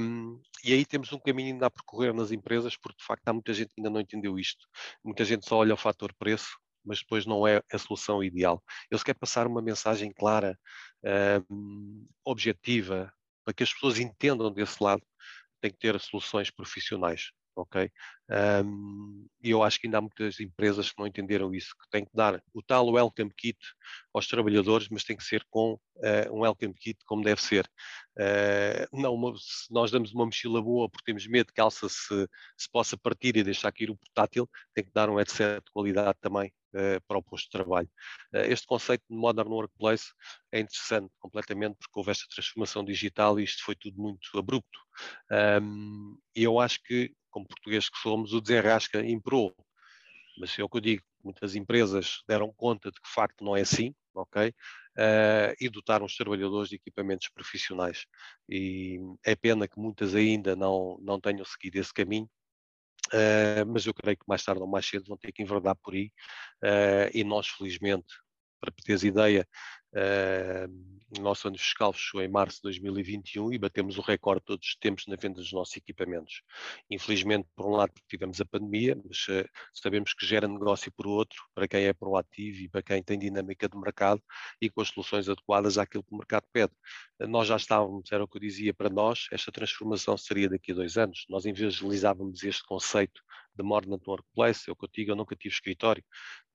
e, 0.64 0.72
aí 0.72 0.84
temos 0.84 1.12
um 1.12 1.18
caminho 1.18 1.52
ainda 1.52 1.66
a 1.66 1.70
percorrer 1.70 2.14
nas 2.14 2.32
empresas, 2.32 2.76
porque 2.76 2.98
de 2.98 3.04
facto 3.04 3.28
há 3.28 3.32
muita 3.32 3.52
gente 3.52 3.68
que 3.68 3.80
ainda 3.80 3.90
não 3.90 4.00
entendeu 4.00 4.38
isto. 4.38 4.66
Muita 5.04 5.24
gente 5.24 5.46
só 5.46 5.58
olha 5.58 5.74
o 5.74 5.76
fator 5.76 6.12
preço, 6.14 6.58
mas 6.84 7.00
depois 7.00 7.26
não 7.26 7.46
é 7.46 7.62
a 7.70 7.78
solução 7.78 8.24
ideal. 8.24 8.62
Eles 8.90 9.02
querem 9.02 9.18
passar 9.18 9.46
uma 9.46 9.62
mensagem 9.62 10.12
clara, 10.12 10.58
uh, 11.04 12.08
objetiva, 12.24 13.12
para 13.44 13.54
que 13.54 13.62
as 13.62 13.72
pessoas 13.72 13.98
entendam 13.98 14.52
desse 14.52 14.82
lado, 14.82 15.02
tem 15.60 15.70
que 15.70 15.78
ter 15.78 15.98
soluções 16.00 16.50
profissionais, 16.50 17.30
ok? 17.54 17.90
Um, 18.64 19.26
e 19.42 19.50
eu 19.50 19.62
acho 19.62 19.78
que 19.78 19.86
ainda 19.86 19.98
há 19.98 20.00
muitas 20.00 20.40
empresas 20.40 20.90
que 20.90 20.98
não 20.98 21.06
entenderam 21.06 21.54
isso, 21.54 21.74
que 21.80 21.90
têm 21.90 22.04
que 22.04 22.14
dar 22.14 22.42
o 22.54 22.62
tal 22.62 22.88
welcome 22.88 23.32
kit 23.36 23.58
aos 24.14 24.26
trabalhadores, 24.26 24.88
mas 24.88 25.04
tem 25.04 25.16
que 25.16 25.24
ser 25.24 25.44
com 25.50 25.74
uh, 25.74 26.32
um 26.34 26.40
welcome 26.40 26.74
kit 26.74 26.98
como 27.04 27.22
deve 27.22 27.42
ser. 27.42 27.68
Uh, 28.20 29.00
não, 29.00 29.14
uma, 29.14 29.32
se 29.38 29.72
nós 29.72 29.90
damos 29.90 30.12
uma 30.12 30.26
mochila 30.26 30.60
boa 30.60 30.90
porque 30.90 31.06
temos 31.06 31.26
medo 31.26 31.54
que 31.54 31.60
a 31.60 31.64
alça 31.64 31.88
se, 31.88 32.28
se 32.54 32.70
possa 32.70 32.94
partir 32.94 33.34
e 33.34 33.42
deixar 33.42 33.72
cair 33.72 33.90
o 33.90 33.96
portátil, 33.96 34.46
tem 34.74 34.84
que 34.84 34.92
dar 34.92 35.08
um 35.08 35.16
headset 35.16 35.64
de 35.64 35.72
qualidade 35.72 36.18
também 36.20 36.52
uh, 36.74 37.00
para 37.08 37.16
o 37.16 37.22
posto 37.22 37.46
de 37.46 37.52
trabalho. 37.52 37.88
Uh, 38.34 38.44
este 38.50 38.66
conceito 38.66 39.02
de 39.08 39.16
Modern 39.16 39.48
Workplace 39.48 40.12
é 40.52 40.60
interessante 40.60 41.10
completamente 41.18 41.76
porque 41.78 41.98
houve 41.98 42.10
esta 42.10 42.26
transformação 42.28 42.84
digital 42.84 43.40
e 43.40 43.44
isto 43.44 43.64
foi 43.64 43.74
tudo 43.74 43.98
muito 43.98 44.28
abrupto. 44.36 44.78
Um, 45.62 46.18
e 46.36 46.42
eu 46.44 46.60
acho 46.60 46.78
que, 46.82 47.14
como 47.30 47.48
português 47.48 47.88
que 47.88 47.98
somos, 48.00 48.34
o 48.34 48.40
desenrasca 48.40 49.02
imperou. 49.02 49.54
Mas 50.38 50.58
é 50.58 50.62
o 50.62 50.68
que 50.68 50.76
eu 50.76 50.82
digo, 50.82 51.02
muitas 51.24 51.54
empresas 51.54 52.22
deram 52.28 52.52
conta 52.52 52.90
de 52.90 53.00
que 53.00 53.08
de 53.08 53.14
facto 53.14 53.42
não 53.42 53.56
é 53.56 53.62
assim, 53.62 53.94
ok? 54.14 54.52
Uh, 54.98 55.54
e 55.60 55.68
dotar 55.68 56.02
os 56.02 56.16
trabalhadores 56.16 56.68
de 56.68 56.76
equipamentos 56.76 57.28
profissionais. 57.28 58.04
E 58.48 58.98
é 59.24 59.34
pena 59.34 59.68
que 59.68 59.78
muitas 59.78 60.14
ainda 60.14 60.56
não, 60.56 60.98
não 61.02 61.20
tenham 61.20 61.44
seguido 61.44 61.78
esse 61.78 61.92
caminho, 61.92 62.28
Uh, 63.12 63.66
mas 63.66 63.86
eu 63.86 63.94
creio 63.94 64.16
que 64.16 64.24
mais 64.28 64.44
tarde 64.44 64.60
ou 64.60 64.68
mais 64.68 64.86
cedo 64.86 65.06
vão 65.08 65.16
ter 65.16 65.32
que 65.32 65.42
enverdar 65.42 65.74
por 65.76 65.94
aí. 65.94 66.12
Uh, 66.62 67.10
e 67.12 67.24
nós, 67.24 67.48
felizmente, 67.48 68.06
para 68.60 68.72
teres 68.84 69.02
ideia, 69.02 69.48
o 71.18 71.20
nosso 71.20 71.48
ano 71.48 71.58
fiscal 71.58 71.92
fechou 71.92 72.22
em 72.22 72.28
março 72.28 72.58
de 72.58 72.62
2021 72.62 73.52
e 73.52 73.58
batemos 73.58 73.98
o 73.98 74.00
recorde 74.00 74.40
de 74.40 74.46
todos 74.46 74.68
os 74.68 74.76
tempos 74.76 75.06
na 75.08 75.16
venda 75.16 75.40
dos 75.40 75.52
nossos 75.52 75.76
equipamentos. 75.76 76.42
Infelizmente, 76.88 77.48
por 77.56 77.66
um 77.66 77.76
lado, 77.76 77.92
tivemos 78.08 78.40
a 78.40 78.44
pandemia, 78.44 78.96
mas 79.04 79.26
uh, 79.28 79.48
sabemos 79.74 80.14
que 80.14 80.24
gera 80.24 80.46
negócio 80.46 80.92
por 80.92 81.06
outro, 81.06 81.42
para 81.54 81.66
quem 81.66 81.84
é 81.84 81.92
proativo 81.92 82.60
e 82.60 82.68
para 82.68 82.82
quem 82.82 83.02
tem 83.02 83.18
dinâmica 83.18 83.68
de 83.68 83.76
mercado 83.76 84.22
e 84.60 84.70
com 84.70 84.80
as 84.80 84.88
soluções 84.88 85.28
adequadas 85.28 85.78
àquilo 85.78 86.04
que 86.04 86.14
o 86.14 86.18
mercado 86.18 86.44
pede. 86.52 86.72
Nós 87.18 87.48
já 87.48 87.56
estávamos, 87.56 88.10
era 88.12 88.22
o 88.22 88.28
que 88.28 88.36
eu 88.36 88.40
dizia 88.40 88.72
para 88.72 88.88
nós, 88.88 89.26
esta 89.32 89.50
transformação 89.50 90.16
seria 90.16 90.48
daqui 90.48 90.72
a 90.72 90.74
dois 90.74 90.96
anos. 90.96 91.26
Nós 91.28 91.44
evangelizávamos 91.44 92.44
este 92.44 92.64
conceito 92.64 93.20
de 93.60 93.68
Modern 93.68 93.98
Workplace, 94.06 94.68
eu 94.68 94.76
contigo, 94.76 95.12
eu 95.12 95.16
nunca 95.16 95.36
tive 95.36 95.54
escritório, 95.54 96.02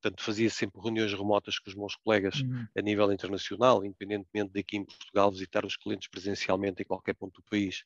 portanto 0.02 0.24
fazia 0.24 0.50
sempre 0.50 0.82
reuniões 0.82 1.14
remotas 1.14 1.60
com 1.60 1.70
os 1.70 1.76
meus 1.76 1.96
colegas 1.96 2.42
uhum. 2.42 2.68
a 2.78 2.82
nível 2.82 3.12
internacional, 3.12 3.84
independentemente 3.84 4.54
daqui 4.54 4.78
em 4.78 4.86
Portugal, 4.86 5.32
visitar 5.32 5.66
os 5.66 5.78
clientes 5.78 6.08
presencialmente 6.08 6.82
em 6.82 6.86
qualquer 6.86 7.14
ponto 7.14 7.42
do 7.42 7.44
país. 7.50 7.84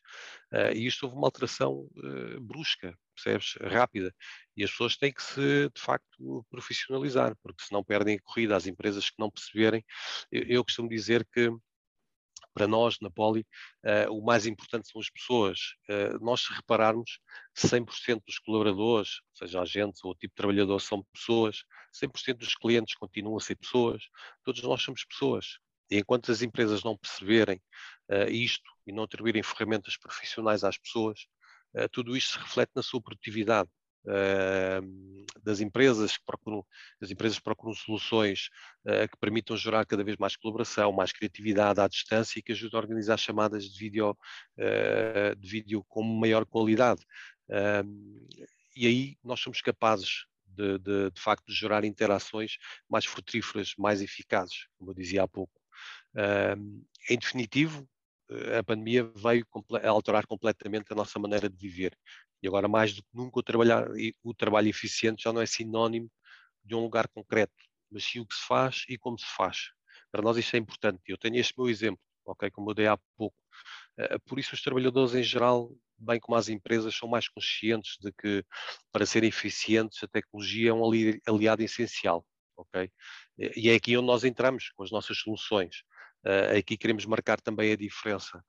Uh, 0.52 0.74
e 0.76 0.86
isto 0.86 1.04
houve 1.04 1.16
uma 1.16 1.28
alteração 1.28 1.88
uh, 1.98 2.42
brusca, 2.42 2.98
percebes? 3.16 3.56
Rápida. 3.62 4.14
E 4.56 4.64
as 4.64 4.72
pessoas 4.72 4.98
têm 4.98 5.14
que 5.14 5.24
se, 5.24 5.70
de 5.70 5.82
facto, 5.82 6.46
profissionalizar, 6.50 7.36
porque 7.42 7.64
senão 7.64 7.84
perdem 7.84 8.18
a 8.18 8.22
corrida. 8.22 8.56
As 8.56 8.68
empresas 8.68 9.10
que 9.10 9.20
não 9.20 9.30
perceberem, 9.30 9.84
eu, 10.32 10.44
eu 10.44 10.64
costumo 10.64 10.90
dizer 10.90 11.26
que 11.34 11.50
para 12.60 12.68
nós, 12.68 12.98
na 13.02 13.10
Poli, 13.10 13.46
uh, 13.86 14.12
o 14.12 14.22
mais 14.22 14.46
importante 14.46 14.90
são 14.92 15.00
as 15.00 15.10
pessoas. 15.10 15.60
Uh, 15.88 16.22
nós, 16.22 16.42
se 16.42 16.54
repararmos, 16.54 17.20
100% 17.56 18.22
dos 18.28 18.38
colaboradores, 18.38 19.22
seja 19.34 19.62
agentes 19.62 20.04
ou 20.04 20.14
tipo 20.14 20.34
de 20.34 20.36
trabalhador, 20.36 20.82
são 20.82 21.02
pessoas, 21.14 21.64
100% 21.94 22.40
dos 22.40 22.56
clientes 22.56 22.96
continuam 22.96 23.38
a 23.38 23.40
ser 23.40 23.56
pessoas, 23.56 24.04
todos 24.44 24.62
nós 24.62 24.82
somos 24.82 25.06
pessoas. 25.06 25.58
E 25.90 26.00
enquanto 26.00 26.34
as 26.34 26.42
empresas 26.42 26.84
não 26.84 26.98
perceberem 26.98 27.62
uh, 28.12 28.30
isto 28.30 28.70
e 28.86 28.92
não 28.92 29.04
atribuírem 29.04 29.42
ferramentas 29.42 29.96
profissionais 29.96 30.66
às 30.66 30.78
pessoas, 30.78 31.28
tudo 31.92 32.18
isto 32.18 32.34
se 32.34 32.40
reflete 32.40 32.72
na 32.76 32.82
sua 32.82 33.00
produtividade 33.00 33.70
das 35.44 35.60
empresas 35.60 36.18
que 36.18 36.24
procuram, 36.26 36.66
as 37.02 37.12
empresas 37.12 37.40
procuram 37.40 37.74
soluções 37.74 38.50
uh, 38.86 39.08
que 39.10 39.18
permitam 39.20 39.58
gerar 39.58 39.86
cada 39.86 40.04
vez 40.04 40.18
mais 40.18 40.36
colaboração, 40.36 40.92
mais 40.92 41.12
criatividade 41.12 41.80
à 41.80 41.88
distância 41.88 42.40
e 42.40 42.42
que 42.42 42.52
ajudem 42.52 42.78
a 42.78 42.82
organizar 42.82 43.18
chamadas 43.18 43.66
de 43.66 43.78
vídeo, 43.78 44.12
uh, 44.12 45.36
de 45.38 45.50
vídeo 45.50 45.84
com 45.88 46.04
maior 46.04 46.46
qualidade. 46.46 47.02
e 48.76 48.88
aí 48.88 49.18
nós 49.24 49.40
somos 49.40 49.62
capazes 49.62 50.26
de, 50.46 50.78
de, 50.80 51.12
de, 51.12 51.22
facto 51.22 51.46
de 51.48 51.54
gerar 51.54 51.84
interações 51.86 52.58
mais 52.90 53.06
frutíferas, 53.06 53.74
mais 53.78 54.02
eficazes, 54.02 54.68
como 54.78 54.92
eu 54.92 54.96
dizia 54.96 55.24
há 55.24 55.28
pouco. 55.28 55.54
em 57.10 57.18
definitivo, 57.18 57.88
a 58.58 58.64
pandemia 58.64 59.10
veio 59.16 59.46
alterar 59.84 60.26
completamente 60.28 60.92
a 60.92 60.96
nossa 60.96 61.18
maneira 61.18 61.50
de 61.50 61.58
viver. 61.58 61.98
E 62.42 62.48
agora, 62.48 62.68
mais 62.68 62.94
do 62.94 63.04
que 63.04 63.10
nunca, 63.14 63.40
o, 63.40 63.44
trabalhar, 63.44 63.88
o 64.24 64.34
trabalho 64.34 64.68
eficiente 64.68 65.24
já 65.24 65.34
não 65.34 65.42
é 65.42 65.46
sinónimo 65.46 66.10
de 66.64 66.76
um 66.76 66.82
lugar 66.82 67.08
concreto, 67.08 67.54
mas 67.92 68.04
sim 68.04 68.20
o 68.20 68.26
que 68.26 68.36
se 68.36 68.46
faz 68.46 68.86
e 68.88 68.98
como 68.98 69.18
se 69.18 69.26
faz. 69.36 69.72
Para 70.12 70.22
nós 70.22 70.38
isso 70.38 70.56
é 70.56 70.60
importante. 70.60 71.02
Eu 71.08 71.18
tenho 71.18 71.38
este 71.38 71.54
meu 71.58 71.70
exemplo, 71.70 72.02
ok, 72.26 72.50
como 72.52 72.70
eu 72.72 72.76
dei 72.76 72.88
há 72.88 72.98
pouco. 73.18 73.38
Eh, 73.98 74.18
por 74.26 74.40
isso 74.40 74.56
os 74.56 74.62
trabalhadores 74.62 75.14
em 75.16 75.24
geral, 75.24 75.72
bem 75.98 76.20
como 76.20 76.38
as 76.38 76.50
empresas, 76.50 76.96
são 76.96 77.10
mais 77.10 77.28
conscientes 77.28 77.98
de 78.00 78.12
que 78.14 78.44
para 78.92 79.06
serem 79.06 79.30
eficientes 79.30 80.02
a 80.04 80.08
tecnologia 80.08 80.72
é 80.72 80.74
um 80.74 80.84
aliado 81.28 81.62
essencial, 81.62 82.26
ok? 82.56 82.90
E 83.38 83.70
é 83.70 83.76
aqui 83.76 83.98
onde 83.98 84.08
nós 84.08 84.24
entramos 84.24 84.72
com 84.76 84.84
as 84.84 84.92
nossas 84.92 85.18
soluções. 85.18 85.84
Uh, 86.26 86.58
aqui 86.58 86.78
queremos 86.78 87.06
marcar 87.06 87.40
também 87.40 87.72
a 87.72 87.78
diferença 87.78 88.44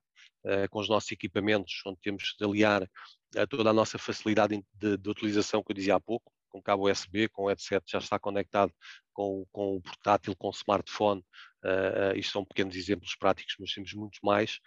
uh, 0.44 0.68
com 0.70 0.80
os 0.80 0.88
nossos 0.88 1.10
equipamentos, 1.12 1.72
onde 1.86 2.00
temos 2.00 2.34
de 2.38 2.44
aliar 2.44 2.88
uh, 3.36 3.46
toda 3.48 3.70
a 3.70 3.72
nossa 3.72 3.98
facilidade 3.98 4.62
de, 4.74 4.96
de, 4.96 5.10
utilização 5.10 5.62
que 5.62 5.72
eu 5.72 5.74
dizia 5.74 5.96
há 5.96 6.00
pouco, 6.00 6.32
com 6.48 6.60
cabo 6.60 6.90
USB, 6.90 7.28
com 7.28 7.46
headset, 7.46 7.84
já 7.86 7.98
está 7.98 8.18
conectado 8.18 8.72
com, 9.12 9.46
com 9.52 9.76
o 9.76 9.80
portátil, 9.80 10.34
com 10.36 10.48
o 10.48 10.52
smartphone. 10.52 11.24
Uh, 11.64 12.16
isto 12.16 12.32
são 12.32 12.44
pequenos 12.44 12.74
exemplos 12.74 13.14
práticos, 13.14 13.54
mas 13.60 13.72
temos 13.72 13.92
muitos 13.94 14.18
mais. 14.22 14.58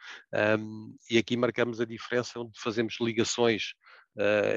Um, 0.60 0.96
e 1.10 1.18
aqui 1.18 1.36
marcamos 1.36 1.82
a 1.82 1.86
diferença 1.86 2.40
onde 2.40 2.58
fazemos 2.60 2.96
ligações, 3.02 3.74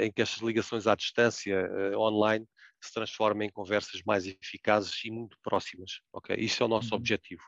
em 0.02 0.12
que 0.12 0.20
estas 0.20 0.42
ligações 0.42 0.86
à 0.86 0.94
distância, 0.94 1.66
online, 1.96 2.46
se 2.78 2.92
transformem 2.92 3.48
em 3.48 3.50
conversas 3.50 4.02
mais 4.04 4.26
eficazes 4.26 5.04
e 5.04 5.10
muito 5.10 5.38
próximas. 5.42 6.00
Okay? 6.12 6.36
Isto 6.36 6.62
é 6.62 6.66
o 6.66 6.68
nosso 6.68 6.90
uhum. 6.90 6.98
objetivo. 6.98 7.42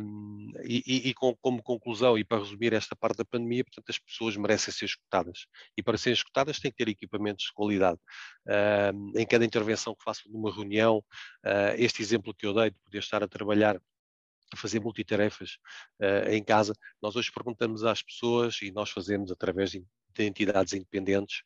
Um, 0.00 0.52
e, 0.64 1.08
e, 1.08 1.14
com, 1.14 1.36
como 1.36 1.62
conclusão, 1.62 2.18
e 2.18 2.24
para 2.24 2.38
resumir 2.38 2.72
esta 2.72 2.96
parte 2.96 3.18
da 3.18 3.24
pandemia, 3.24 3.64
portanto, 3.64 3.88
as 3.90 3.98
pessoas 3.98 4.36
merecem 4.36 4.72
ser 4.72 4.86
escutadas. 4.86 5.46
E 5.76 5.82
para 5.82 5.98
serem 5.98 6.14
escutadas 6.14 6.58
têm 6.58 6.70
que 6.70 6.76
ter 6.76 6.88
equipamentos 6.88 7.46
de 7.46 7.52
qualidade. 7.52 7.98
Um, 8.94 9.12
em 9.18 9.26
cada 9.26 9.44
intervenção 9.44 9.94
que 9.94 10.04
faço 10.04 10.30
numa 10.30 10.54
reunião, 10.54 10.98
uh, 10.98 11.74
este 11.76 12.02
exemplo 12.02 12.34
que 12.34 12.46
eu 12.46 12.54
dei 12.54 12.70
de 12.70 12.76
poder 12.84 12.98
estar 12.98 13.22
a 13.22 13.28
trabalhar 13.28 13.80
a 14.52 14.56
fazer 14.56 14.80
multitarefas 14.80 15.58
uh, 16.00 16.30
em 16.30 16.42
casa, 16.42 16.72
nós 17.02 17.16
hoje 17.16 17.30
perguntamos 17.30 17.84
às 17.84 18.02
pessoas, 18.02 18.60
e 18.62 18.70
nós 18.70 18.90
fazemos 18.90 19.30
através 19.30 19.70
de, 19.72 19.84
de 20.14 20.24
entidades 20.24 20.72
independentes, 20.72 21.42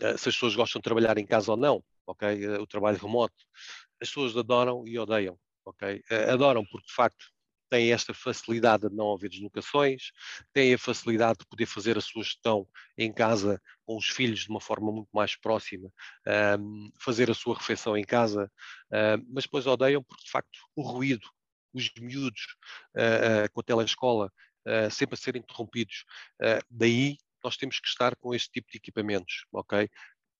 uh, 0.00 0.18
se 0.18 0.28
as 0.28 0.34
pessoas 0.34 0.54
gostam 0.54 0.80
de 0.80 0.84
trabalhar 0.84 1.18
em 1.18 1.26
casa 1.26 1.52
ou 1.52 1.56
não, 1.56 1.84
ok? 2.06 2.46
Uh, 2.46 2.62
o 2.62 2.66
trabalho 2.66 2.98
remoto. 2.98 3.34
As 4.00 4.08
pessoas 4.08 4.36
adoram 4.36 4.86
e 4.86 4.98
odeiam 4.98 5.38
ok? 5.64 6.02
Adoram 6.30 6.64
porque, 6.64 6.86
de 6.86 6.94
facto, 6.94 7.26
têm 7.72 7.90
esta 7.90 8.12
facilidade 8.12 8.86
de 8.86 8.94
não 8.94 9.14
haver 9.14 9.30
deslocações, 9.30 10.10
têm 10.52 10.74
a 10.74 10.78
facilidade 10.78 11.38
de 11.38 11.46
poder 11.46 11.64
fazer 11.64 11.96
a 11.96 12.02
sua 12.02 12.22
gestão 12.22 12.68
em 12.98 13.10
casa 13.10 13.58
com 13.86 13.96
os 13.96 14.08
filhos 14.08 14.40
de 14.40 14.50
uma 14.50 14.60
forma 14.60 14.92
muito 14.92 15.08
mais 15.10 15.36
próxima, 15.36 15.90
um, 16.60 16.90
fazer 17.00 17.30
a 17.30 17.34
sua 17.34 17.56
refeição 17.56 17.96
em 17.96 18.04
casa, 18.04 18.52
um, 18.92 19.26
mas 19.32 19.44
depois 19.44 19.66
odeiam 19.66 20.02
porque, 20.02 20.24
de 20.24 20.30
facto, 20.30 20.58
o 20.76 20.82
ruído, 20.82 21.26
os 21.72 21.90
miúdos 21.98 22.56
uh, 22.94 23.46
uh, 23.46 23.52
com 23.54 23.60
a 23.60 23.64
telescola 23.64 24.30
uh, 24.66 24.90
sempre 24.90 25.14
a 25.14 25.16
ser 25.16 25.34
interrompidos. 25.36 26.04
daí 26.70 27.16
nós 27.42 27.56
temos 27.56 27.80
que 27.80 27.88
estar 27.88 28.14
com 28.16 28.34
este 28.34 28.50
tipo 28.52 28.70
de 28.70 28.76
equipamentos, 28.76 29.46
ok? 29.50 29.88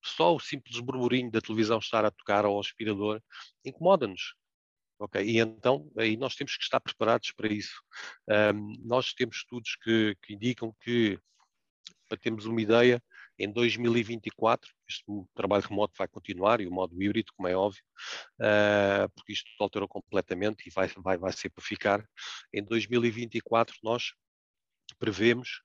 Só 0.04 0.35
o 0.35 0.40
simples 0.40 0.78
burburinho 0.80 1.30
da 1.30 1.40
televisão 1.40 1.78
estar 1.78 2.04
a 2.04 2.11
tocar 2.11 2.44
ao 2.44 2.61
aspirador 2.61 3.22
incomoda-nos. 3.64 4.35
Ok, 4.98 5.20
e 5.20 5.38
então 5.40 5.90
aí 5.96 6.16
nós 6.16 6.37
temos 6.37 6.57
que 6.57 6.62
estar 6.62 6.81
preparados 6.81 7.33
para 7.33 7.52
isso. 7.52 7.83
Um, 8.55 8.76
nós 8.85 9.12
temos 9.12 9.38
estudos 9.38 9.76
que, 9.83 10.16
que, 10.22 10.35
indicam 10.35 10.74
que, 10.81 11.18
para 12.09 12.18
termos 12.18 12.46
uma 12.46 12.61
ideia, 12.61 13.02
em 13.38 13.50
2024, 13.50 14.70
este 14.88 15.05
trabalho 15.35 15.66
remoto 15.66 15.94
vai 15.98 16.07
continuar 16.07 16.61
e 16.61 16.66
o 16.66 16.70
modo 16.70 17.02
híbrido, 17.02 17.33
como 17.35 17.48
é 17.48 17.57
óbvio, 17.57 17.83
uh, 18.38 19.11
porque 19.14 19.33
isto 19.33 19.50
alterou 19.59 19.88
completamente 19.88 20.68
e 20.68 20.70
vai, 20.70 20.87
vai, 20.98 21.18
vai 21.18 21.33
ser 21.33 21.50
para 21.50 21.64
ficar. 21.64 22.07
Em 22.52 22.62
2024, 22.62 23.74
nós 23.83 24.12
prevemos 24.98 25.62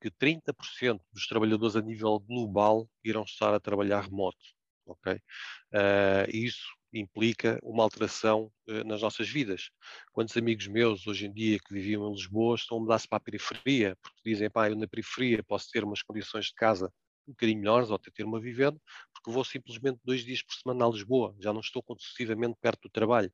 que 0.00 0.10
30% 0.10 1.00
dos 1.12 1.26
trabalhadores 1.26 1.76
a 1.76 1.80
nível 1.80 2.18
global 2.18 2.88
irão 3.04 3.22
estar 3.22 3.54
a 3.54 3.60
trabalhar 3.60 4.02
remoto. 4.02 4.44
Ok? 4.86 5.14
Uh, 5.14 6.30
isso 6.32 6.75
implica 6.98 7.58
uma 7.62 7.82
alteração 7.82 8.50
uh, 8.68 8.84
nas 8.84 9.02
nossas 9.02 9.28
vidas. 9.28 9.70
Quantos 10.12 10.36
amigos 10.36 10.66
meus 10.66 11.06
hoje 11.06 11.26
em 11.26 11.32
dia 11.32 11.58
que 11.58 11.72
viviam 11.72 12.08
em 12.08 12.12
Lisboa 12.12 12.56
estão 12.56 12.78
a 12.78 12.80
mudar-se 12.80 13.08
para 13.08 13.18
a 13.18 13.20
periferia, 13.20 13.96
porque 14.02 14.20
dizem, 14.24 14.50
pá, 14.50 14.68
eu 14.68 14.76
na 14.76 14.88
periferia 14.88 15.42
posso 15.42 15.70
ter 15.70 15.84
umas 15.84 16.02
condições 16.02 16.46
de 16.46 16.54
casa 16.54 16.92
um 17.28 17.32
bocadinho 17.32 17.58
melhores, 17.58 17.90
ou 17.90 17.96
até 17.96 18.10
ter 18.10 18.24
uma 18.24 18.40
vivenda, 18.40 18.80
porque 19.12 19.30
vou 19.30 19.44
simplesmente 19.44 19.98
dois 20.04 20.24
dias 20.24 20.42
por 20.42 20.54
semana 20.54 20.86
a 20.86 20.90
Lisboa, 20.90 21.34
já 21.40 21.52
não 21.52 21.60
estou 21.60 21.84
sucessivamente 21.98 22.56
perto 22.60 22.82
do 22.82 22.90
trabalho. 22.90 23.32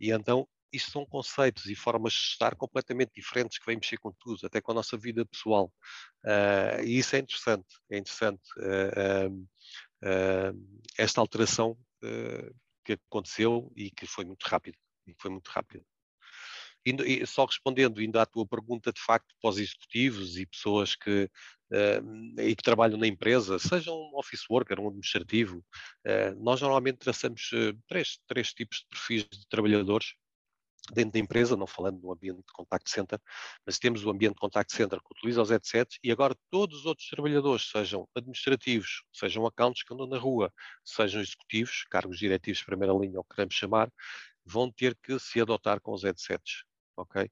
E 0.00 0.10
então 0.10 0.48
isto 0.72 0.90
são 0.90 1.04
conceitos 1.04 1.66
e 1.66 1.74
formas 1.74 2.14
de 2.14 2.18
estar 2.18 2.56
completamente 2.56 3.12
diferentes 3.14 3.58
que 3.58 3.66
vêm 3.66 3.76
mexer 3.76 3.98
com 3.98 4.10
tudo, 4.12 4.46
até 4.46 4.60
com 4.60 4.72
a 4.72 4.74
nossa 4.76 4.96
vida 4.96 5.24
pessoal. 5.26 5.72
Uh, 6.24 6.82
e 6.82 6.98
isso 6.98 7.14
é 7.14 7.18
interessante, 7.18 7.66
é 7.90 7.98
interessante. 7.98 8.42
Uh, 8.56 9.46
uh, 10.02 10.80
esta 10.96 11.20
alteração 11.20 11.76
que 12.84 12.98
aconteceu 13.08 13.72
e 13.76 13.90
que 13.90 14.06
foi 14.06 14.24
muito 14.24 14.44
rápido, 14.44 14.76
e 15.06 15.14
foi 15.18 15.30
muito 15.30 15.48
rápido. 15.48 15.84
E, 16.84 17.24
só 17.26 17.44
respondendo 17.44 18.00
ainda 18.00 18.22
à 18.22 18.26
tua 18.26 18.44
pergunta, 18.46 18.92
de 18.92 19.00
facto, 19.00 19.32
para 19.40 19.50
os 19.50 19.58
executivos 19.58 20.36
e 20.36 20.44
pessoas 20.44 20.96
que, 20.96 21.30
uh, 21.70 22.40
e 22.40 22.56
que 22.56 22.62
trabalham 22.62 22.98
na 22.98 23.06
empresa, 23.06 23.56
seja 23.58 23.92
um 23.92 24.10
office 24.14 24.44
worker, 24.50 24.80
um 24.80 24.88
administrativo, 24.88 25.58
uh, 25.58 26.42
nós 26.42 26.60
normalmente 26.60 26.98
traçamos 26.98 27.50
uh, 27.52 27.78
três, 27.86 28.18
três 28.26 28.52
tipos 28.52 28.78
de 28.78 28.86
perfis 28.88 29.22
de 29.28 29.46
trabalhadores 29.48 30.14
dentro 30.92 31.12
da 31.12 31.18
empresa, 31.18 31.56
não 31.56 31.66
falando 31.66 32.00
do 32.00 32.12
ambiente 32.12 32.38
de 32.38 32.52
contact 32.52 32.90
center, 32.90 33.20
mas 33.64 33.78
temos 33.78 34.04
o 34.04 34.10
ambiente 34.10 34.34
de 34.34 34.40
contact 34.40 34.74
center 34.74 34.98
que 35.00 35.12
utiliza 35.12 35.42
os 35.42 35.50
headsets 35.50 35.98
e 36.02 36.10
agora 36.10 36.36
todos 36.50 36.80
os 36.80 36.86
outros 36.86 37.08
trabalhadores, 37.08 37.70
sejam 37.70 38.08
administrativos, 38.14 39.04
sejam 39.12 39.46
accounts 39.46 39.84
que 39.84 39.94
andam 39.94 40.06
na 40.06 40.18
rua, 40.18 40.52
sejam 40.84 41.20
executivos, 41.20 41.84
cargos 41.90 42.18
diretivos 42.18 42.58
de 42.58 42.66
primeira 42.66 42.92
linha, 42.92 43.18
ou 43.18 43.24
que 43.24 43.34
queremos 43.36 43.54
chamar, 43.54 43.92
vão 44.44 44.70
ter 44.72 44.96
que 45.00 45.18
se 45.18 45.40
adotar 45.40 45.80
com 45.80 45.92
os 45.92 46.02
headsets 46.02 46.64
ok? 46.96 47.30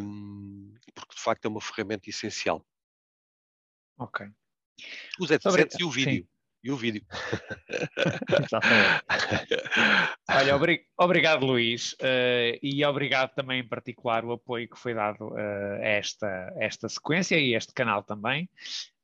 Um, 0.00 0.74
porque 0.94 1.14
de 1.14 1.20
facto 1.20 1.44
é 1.44 1.48
uma 1.48 1.60
ferramenta 1.60 2.08
essencial. 2.08 2.64
Ok. 3.98 4.26
Os 5.20 5.30
headsets 5.30 5.78
e 5.78 5.84
o 5.84 5.90
vídeo. 5.90 6.24
Sim. 6.24 6.31
E 6.64 6.70
o 6.70 6.76
vídeo. 6.76 7.02
Olha, 10.30 10.54
obri 10.54 10.86
obrigado, 10.96 11.44
Luís, 11.44 11.94
uh, 11.94 12.56
e 12.62 12.84
obrigado 12.84 13.34
também 13.34 13.58
em 13.60 13.68
particular 13.68 14.24
o 14.24 14.30
apoio 14.32 14.68
que 14.68 14.78
foi 14.78 14.94
dado 14.94 15.30
uh, 15.30 15.36
a, 15.36 15.88
esta, 15.88 16.54
esta 16.56 16.88
sequência 16.88 17.36
e 17.36 17.54
este 17.54 17.74
canal 17.74 18.04
também. 18.04 18.48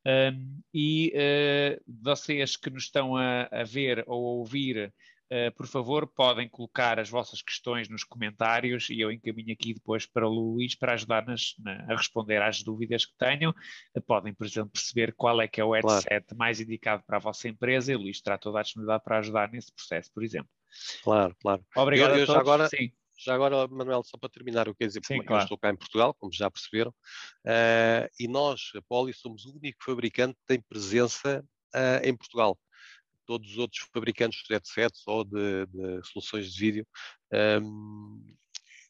Um, 0.07 0.61
e 0.73 1.12
uh, 1.16 1.83
vocês 2.03 2.57
que 2.57 2.71
nos 2.71 2.85
estão 2.85 3.16
a, 3.16 3.49
a 3.51 3.64
ver 3.64 4.05
ou 4.07 4.25
a 4.25 4.31
ouvir 4.38 4.94
Uh, 5.31 5.53
por 5.55 5.67
favor, 5.67 6.07
podem 6.07 6.49
colocar 6.49 6.99
as 6.99 7.11
vossas 7.11 7.43
questões 7.43 7.87
nos 7.87 8.03
comentários 8.03 8.88
e 8.88 8.99
eu 8.99 9.12
encaminho 9.12 9.53
aqui 9.53 9.75
depois 9.75 10.07
para 10.07 10.27
o 10.27 10.31
Luís 10.31 10.75
para 10.75 10.95
ajudar 10.95 11.27
nas, 11.27 11.55
na, 11.59 11.85
a 11.93 11.97
responder 11.97 12.41
às 12.41 12.62
dúvidas 12.62 13.05
que 13.05 13.12
tenham. 13.19 13.55
Uh, 13.95 14.01
podem, 14.01 14.33
por 14.33 14.47
exemplo, 14.47 14.71
perceber 14.71 15.14
qual 15.14 15.38
é 15.43 15.47
que 15.47 15.61
é 15.61 15.64
o 15.64 15.73
headset 15.73 16.09
claro. 16.09 16.25
mais 16.35 16.61
indicado 16.61 17.03
para 17.07 17.19
a 17.19 17.21
vossa 17.21 17.47
empresa 17.47 17.93
e 17.93 17.95
o 17.95 17.99
Luís 17.99 18.23
terá 18.23 18.38
toda 18.38 18.59
a 18.59 18.62
disponibilidade 18.62 19.05
para 19.05 19.19
ajudar 19.19 19.51
nesse 19.53 19.71
processo, 19.71 20.11
por 20.14 20.25
exemplo. 20.25 20.49
Claro, 21.05 21.37
claro. 21.43 21.62
Obrigado 21.77 22.12
eu, 22.12 22.19
eu 22.19 22.23
a 22.23 22.27
todos. 22.27 22.35
Já 22.35 22.41
agora, 22.41 22.69
Sim. 22.71 22.93
já 23.19 23.35
agora, 23.35 23.69
Manuel, 23.69 24.03
só 24.05 24.17
para 24.17 24.31
terminar, 24.31 24.67
eu 24.67 24.75
quero 24.75 24.88
dizer, 24.88 25.03
Sim, 25.05 25.23
claro. 25.23 25.43
eu 25.43 25.45
estou 25.45 25.59
cá 25.59 25.69
em 25.69 25.77
Portugal, 25.77 26.14
como 26.14 26.33
já 26.33 26.51
perceberam, 26.51 26.91
uh, 26.91 28.09
e 28.19 28.27
nós, 28.27 28.71
a 28.75 28.81
Poli, 28.88 29.12
somos 29.12 29.45
o 29.45 29.55
único 29.59 29.85
fabricante 29.85 30.37
que 30.37 30.47
tem 30.47 30.61
presença 30.62 31.45
em 32.03 32.17
Portugal 32.17 32.59
todos 33.29 33.51
os 33.51 33.59
outros 33.59 33.87
fabricantes 33.93 34.43
de 34.43 34.55
headsets 34.55 35.03
ou 35.07 35.23
de, 35.23 35.67
de 35.67 36.03
soluções 36.09 36.51
de 36.51 36.59
vídeo, 36.59 36.87
um, 37.61 38.25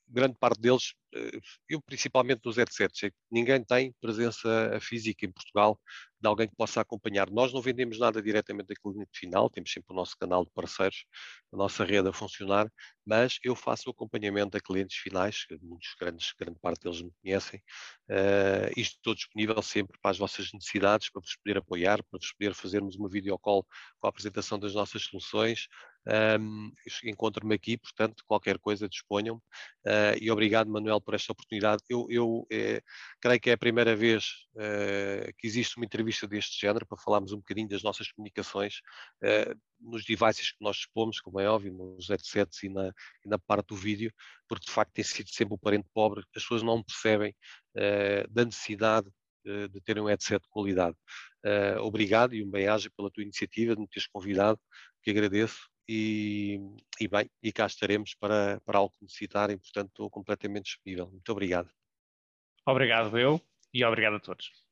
grande 0.08 0.36
parte 0.38 0.60
deles, 0.60 0.94
eh, 1.14 1.38
eu 1.68 1.80
principalmente 1.82 2.40
dos 2.42 2.56
headsets, 2.56 3.04
é 3.04 3.10
ninguém 3.30 3.62
tem 3.64 3.94
presença 4.00 4.78
física 4.80 5.26
em 5.26 5.32
Portugal 5.32 5.78
de 6.20 6.26
alguém 6.28 6.48
que 6.48 6.56
possa 6.56 6.80
acompanhar. 6.80 7.30
Nós 7.30 7.52
não 7.52 7.62
vendemos 7.62 7.98
nada 7.98 8.20
diretamente 8.20 8.68
da 8.68 8.74
cliente 8.74 9.18
final, 9.18 9.48
temos 9.48 9.70
sempre 9.72 9.92
o 9.92 9.96
nosso 9.96 10.16
canal 10.18 10.44
de 10.44 10.50
parceiros, 10.50 11.04
a 11.52 11.56
nossa 11.56 11.84
rede 11.84 12.08
a 12.08 12.12
funcionar, 12.12 12.70
mas 13.06 13.38
eu 13.42 13.54
faço 13.54 13.88
o 13.88 13.92
acompanhamento 13.92 14.56
a 14.56 14.60
clientes 14.60 14.96
finais, 14.96 15.46
muitos 15.62 15.94
grandes, 15.98 16.32
grande 16.38 16.58
parte 16.60 16.82
deles 16.82 17.00
me 17.02 17.12
conhecem, 17.22 17.60
uh, 18.10 18.72
isto 18.76 18.96
estou 18.96 19.14
disponível 19.14 19.62
sempre 19.62 19.98
para 20.00 20.10
as 20.10 20.18
vossas 20.18 20.52
necessidades, 20.52 21.10
para 21.10 21.20
vos 21.20 21.36
poder 21.36 21.58
apoiar, 21.58 22.02
para 22.04 22.18
vos 22.18 22.32
poder 22.32 22.54
fazermos 22.54 22.96
uma 22.96 23.08
videocall 23.08 23.64
com 24.00 24.06
a 24.06 24.10
apresentação 24.10 24.58
das 24.58 24.74
nossas 24.74 25.02
soluções, 25.02 25.68
um, 26.40 26.72
Encontro-me 27.04 27.54
aqui, 27.54 27.76
portanto, 27.76 28.24
qualquer 28.26 28.58
coisa 28.58 28.88
disponham. 28.88 29.36
Uh, 29.86 30.16
e 30.20 30.30
obrigado, 30.30 30.70
Manuel, 30.70 31.00
por 31.00 31.14
esta 31.14 31.32
oportunidade. 31.32 31.82
Eu, 31.88 32.06
eu 32.08 32.46
é, 32.50 32.82
creio 33.20 33.40
que 33.40 33.50
é 33.50 33.52
a 33.52 33.58
primeira 33.58 33.94
vez 33.94 34.46
uh, 34.54 35.32
que 35.36 35.46
existe 35.46 35.76
uma 35.76 35.84
entrevista 35.84 36.26
deste 36.26 36.58
género 36.58 36.86
para 36.86 36.98
falarmos 36.98 37.32
um 37.32 37.38
bocadinho 37.38 37.68
das 37.68 37.82
nossas 37.82 38.10
comunicações 38.10 38.80
uh, 39.22 39.58
nos 39.80 40.04
devices 40.04 40.52
que 40.52 40.62
nós 40.62 40.76
dispomos, 40.76 41.20
como 41.20 41.40
é 41.40 41.48
óbvio, 41.48 41.72
nos 41.72 42.08
headsets 42.08 42.62
e 42.62 42.68
na, 42.68 42.88
e 43.24 43.28
na 43.28 43.38
parte 43.38 43.68
do 43.68 43.76
vídeo, 43.76 44.12
porque 44.48 44.66
de 44.66 44.72
facto 44.72 44.92
tem 44.92 45.04
sido 45.04 45.28
sempre 45.30 45.54
o 45.54 45.58
parente 45.58 45.88
pobre. 45.92 46.20
As 46.20 46.42
pessoas 46.42 46.62
não 46.62 46.82
percebem 46.82 47.34
da 48.30 48.44
necessidade 48.44 49.08
de 49.44 49.80
terem 49.82 50.02
um 50.02 50.06
headset 50.06 50.42
de 50.42 50.48
qualidade. 50.48 50.96
Uh, 51.44 51.80
obrigado 51.82 52.34
e 52.34 52.42
um 52.42 52.50
bem-aja 52.50 52.90
pela 52.96 53.10
tua 53.10 53.22
iniciativa 53.22 53.74
de 53.74 53.80
me 53.80 53.88
teres 53.88 54.08
convidado, 54.08 54.58
que 55.02 55.10
agradeço 55.10 55.58
e, 55.88 56.60
e 57.00 57.08
bem, 57.08 57.30
e 57.42 57.50
cá 57.50 57.66
estaremos 57.66 58.14
para, 58.14 58.60
para 58.64 58.78
algo 58.78 58.94
que 58.94 59.04
necessitarem, 59.04 59.56
portanto 59.56 59.88
estou 59.88 60.10
completamente 60.10 60.66
disponível. 60.66 61.10
Muito 61.10 61.32
obrigado. 61.32 61.70
Obrigado 62.66 63.18
eu 63.18 63.40
e 63.72 63.84
obrigado 63.84 64.16
a 64.16 64.20
todos. 64.20 64.67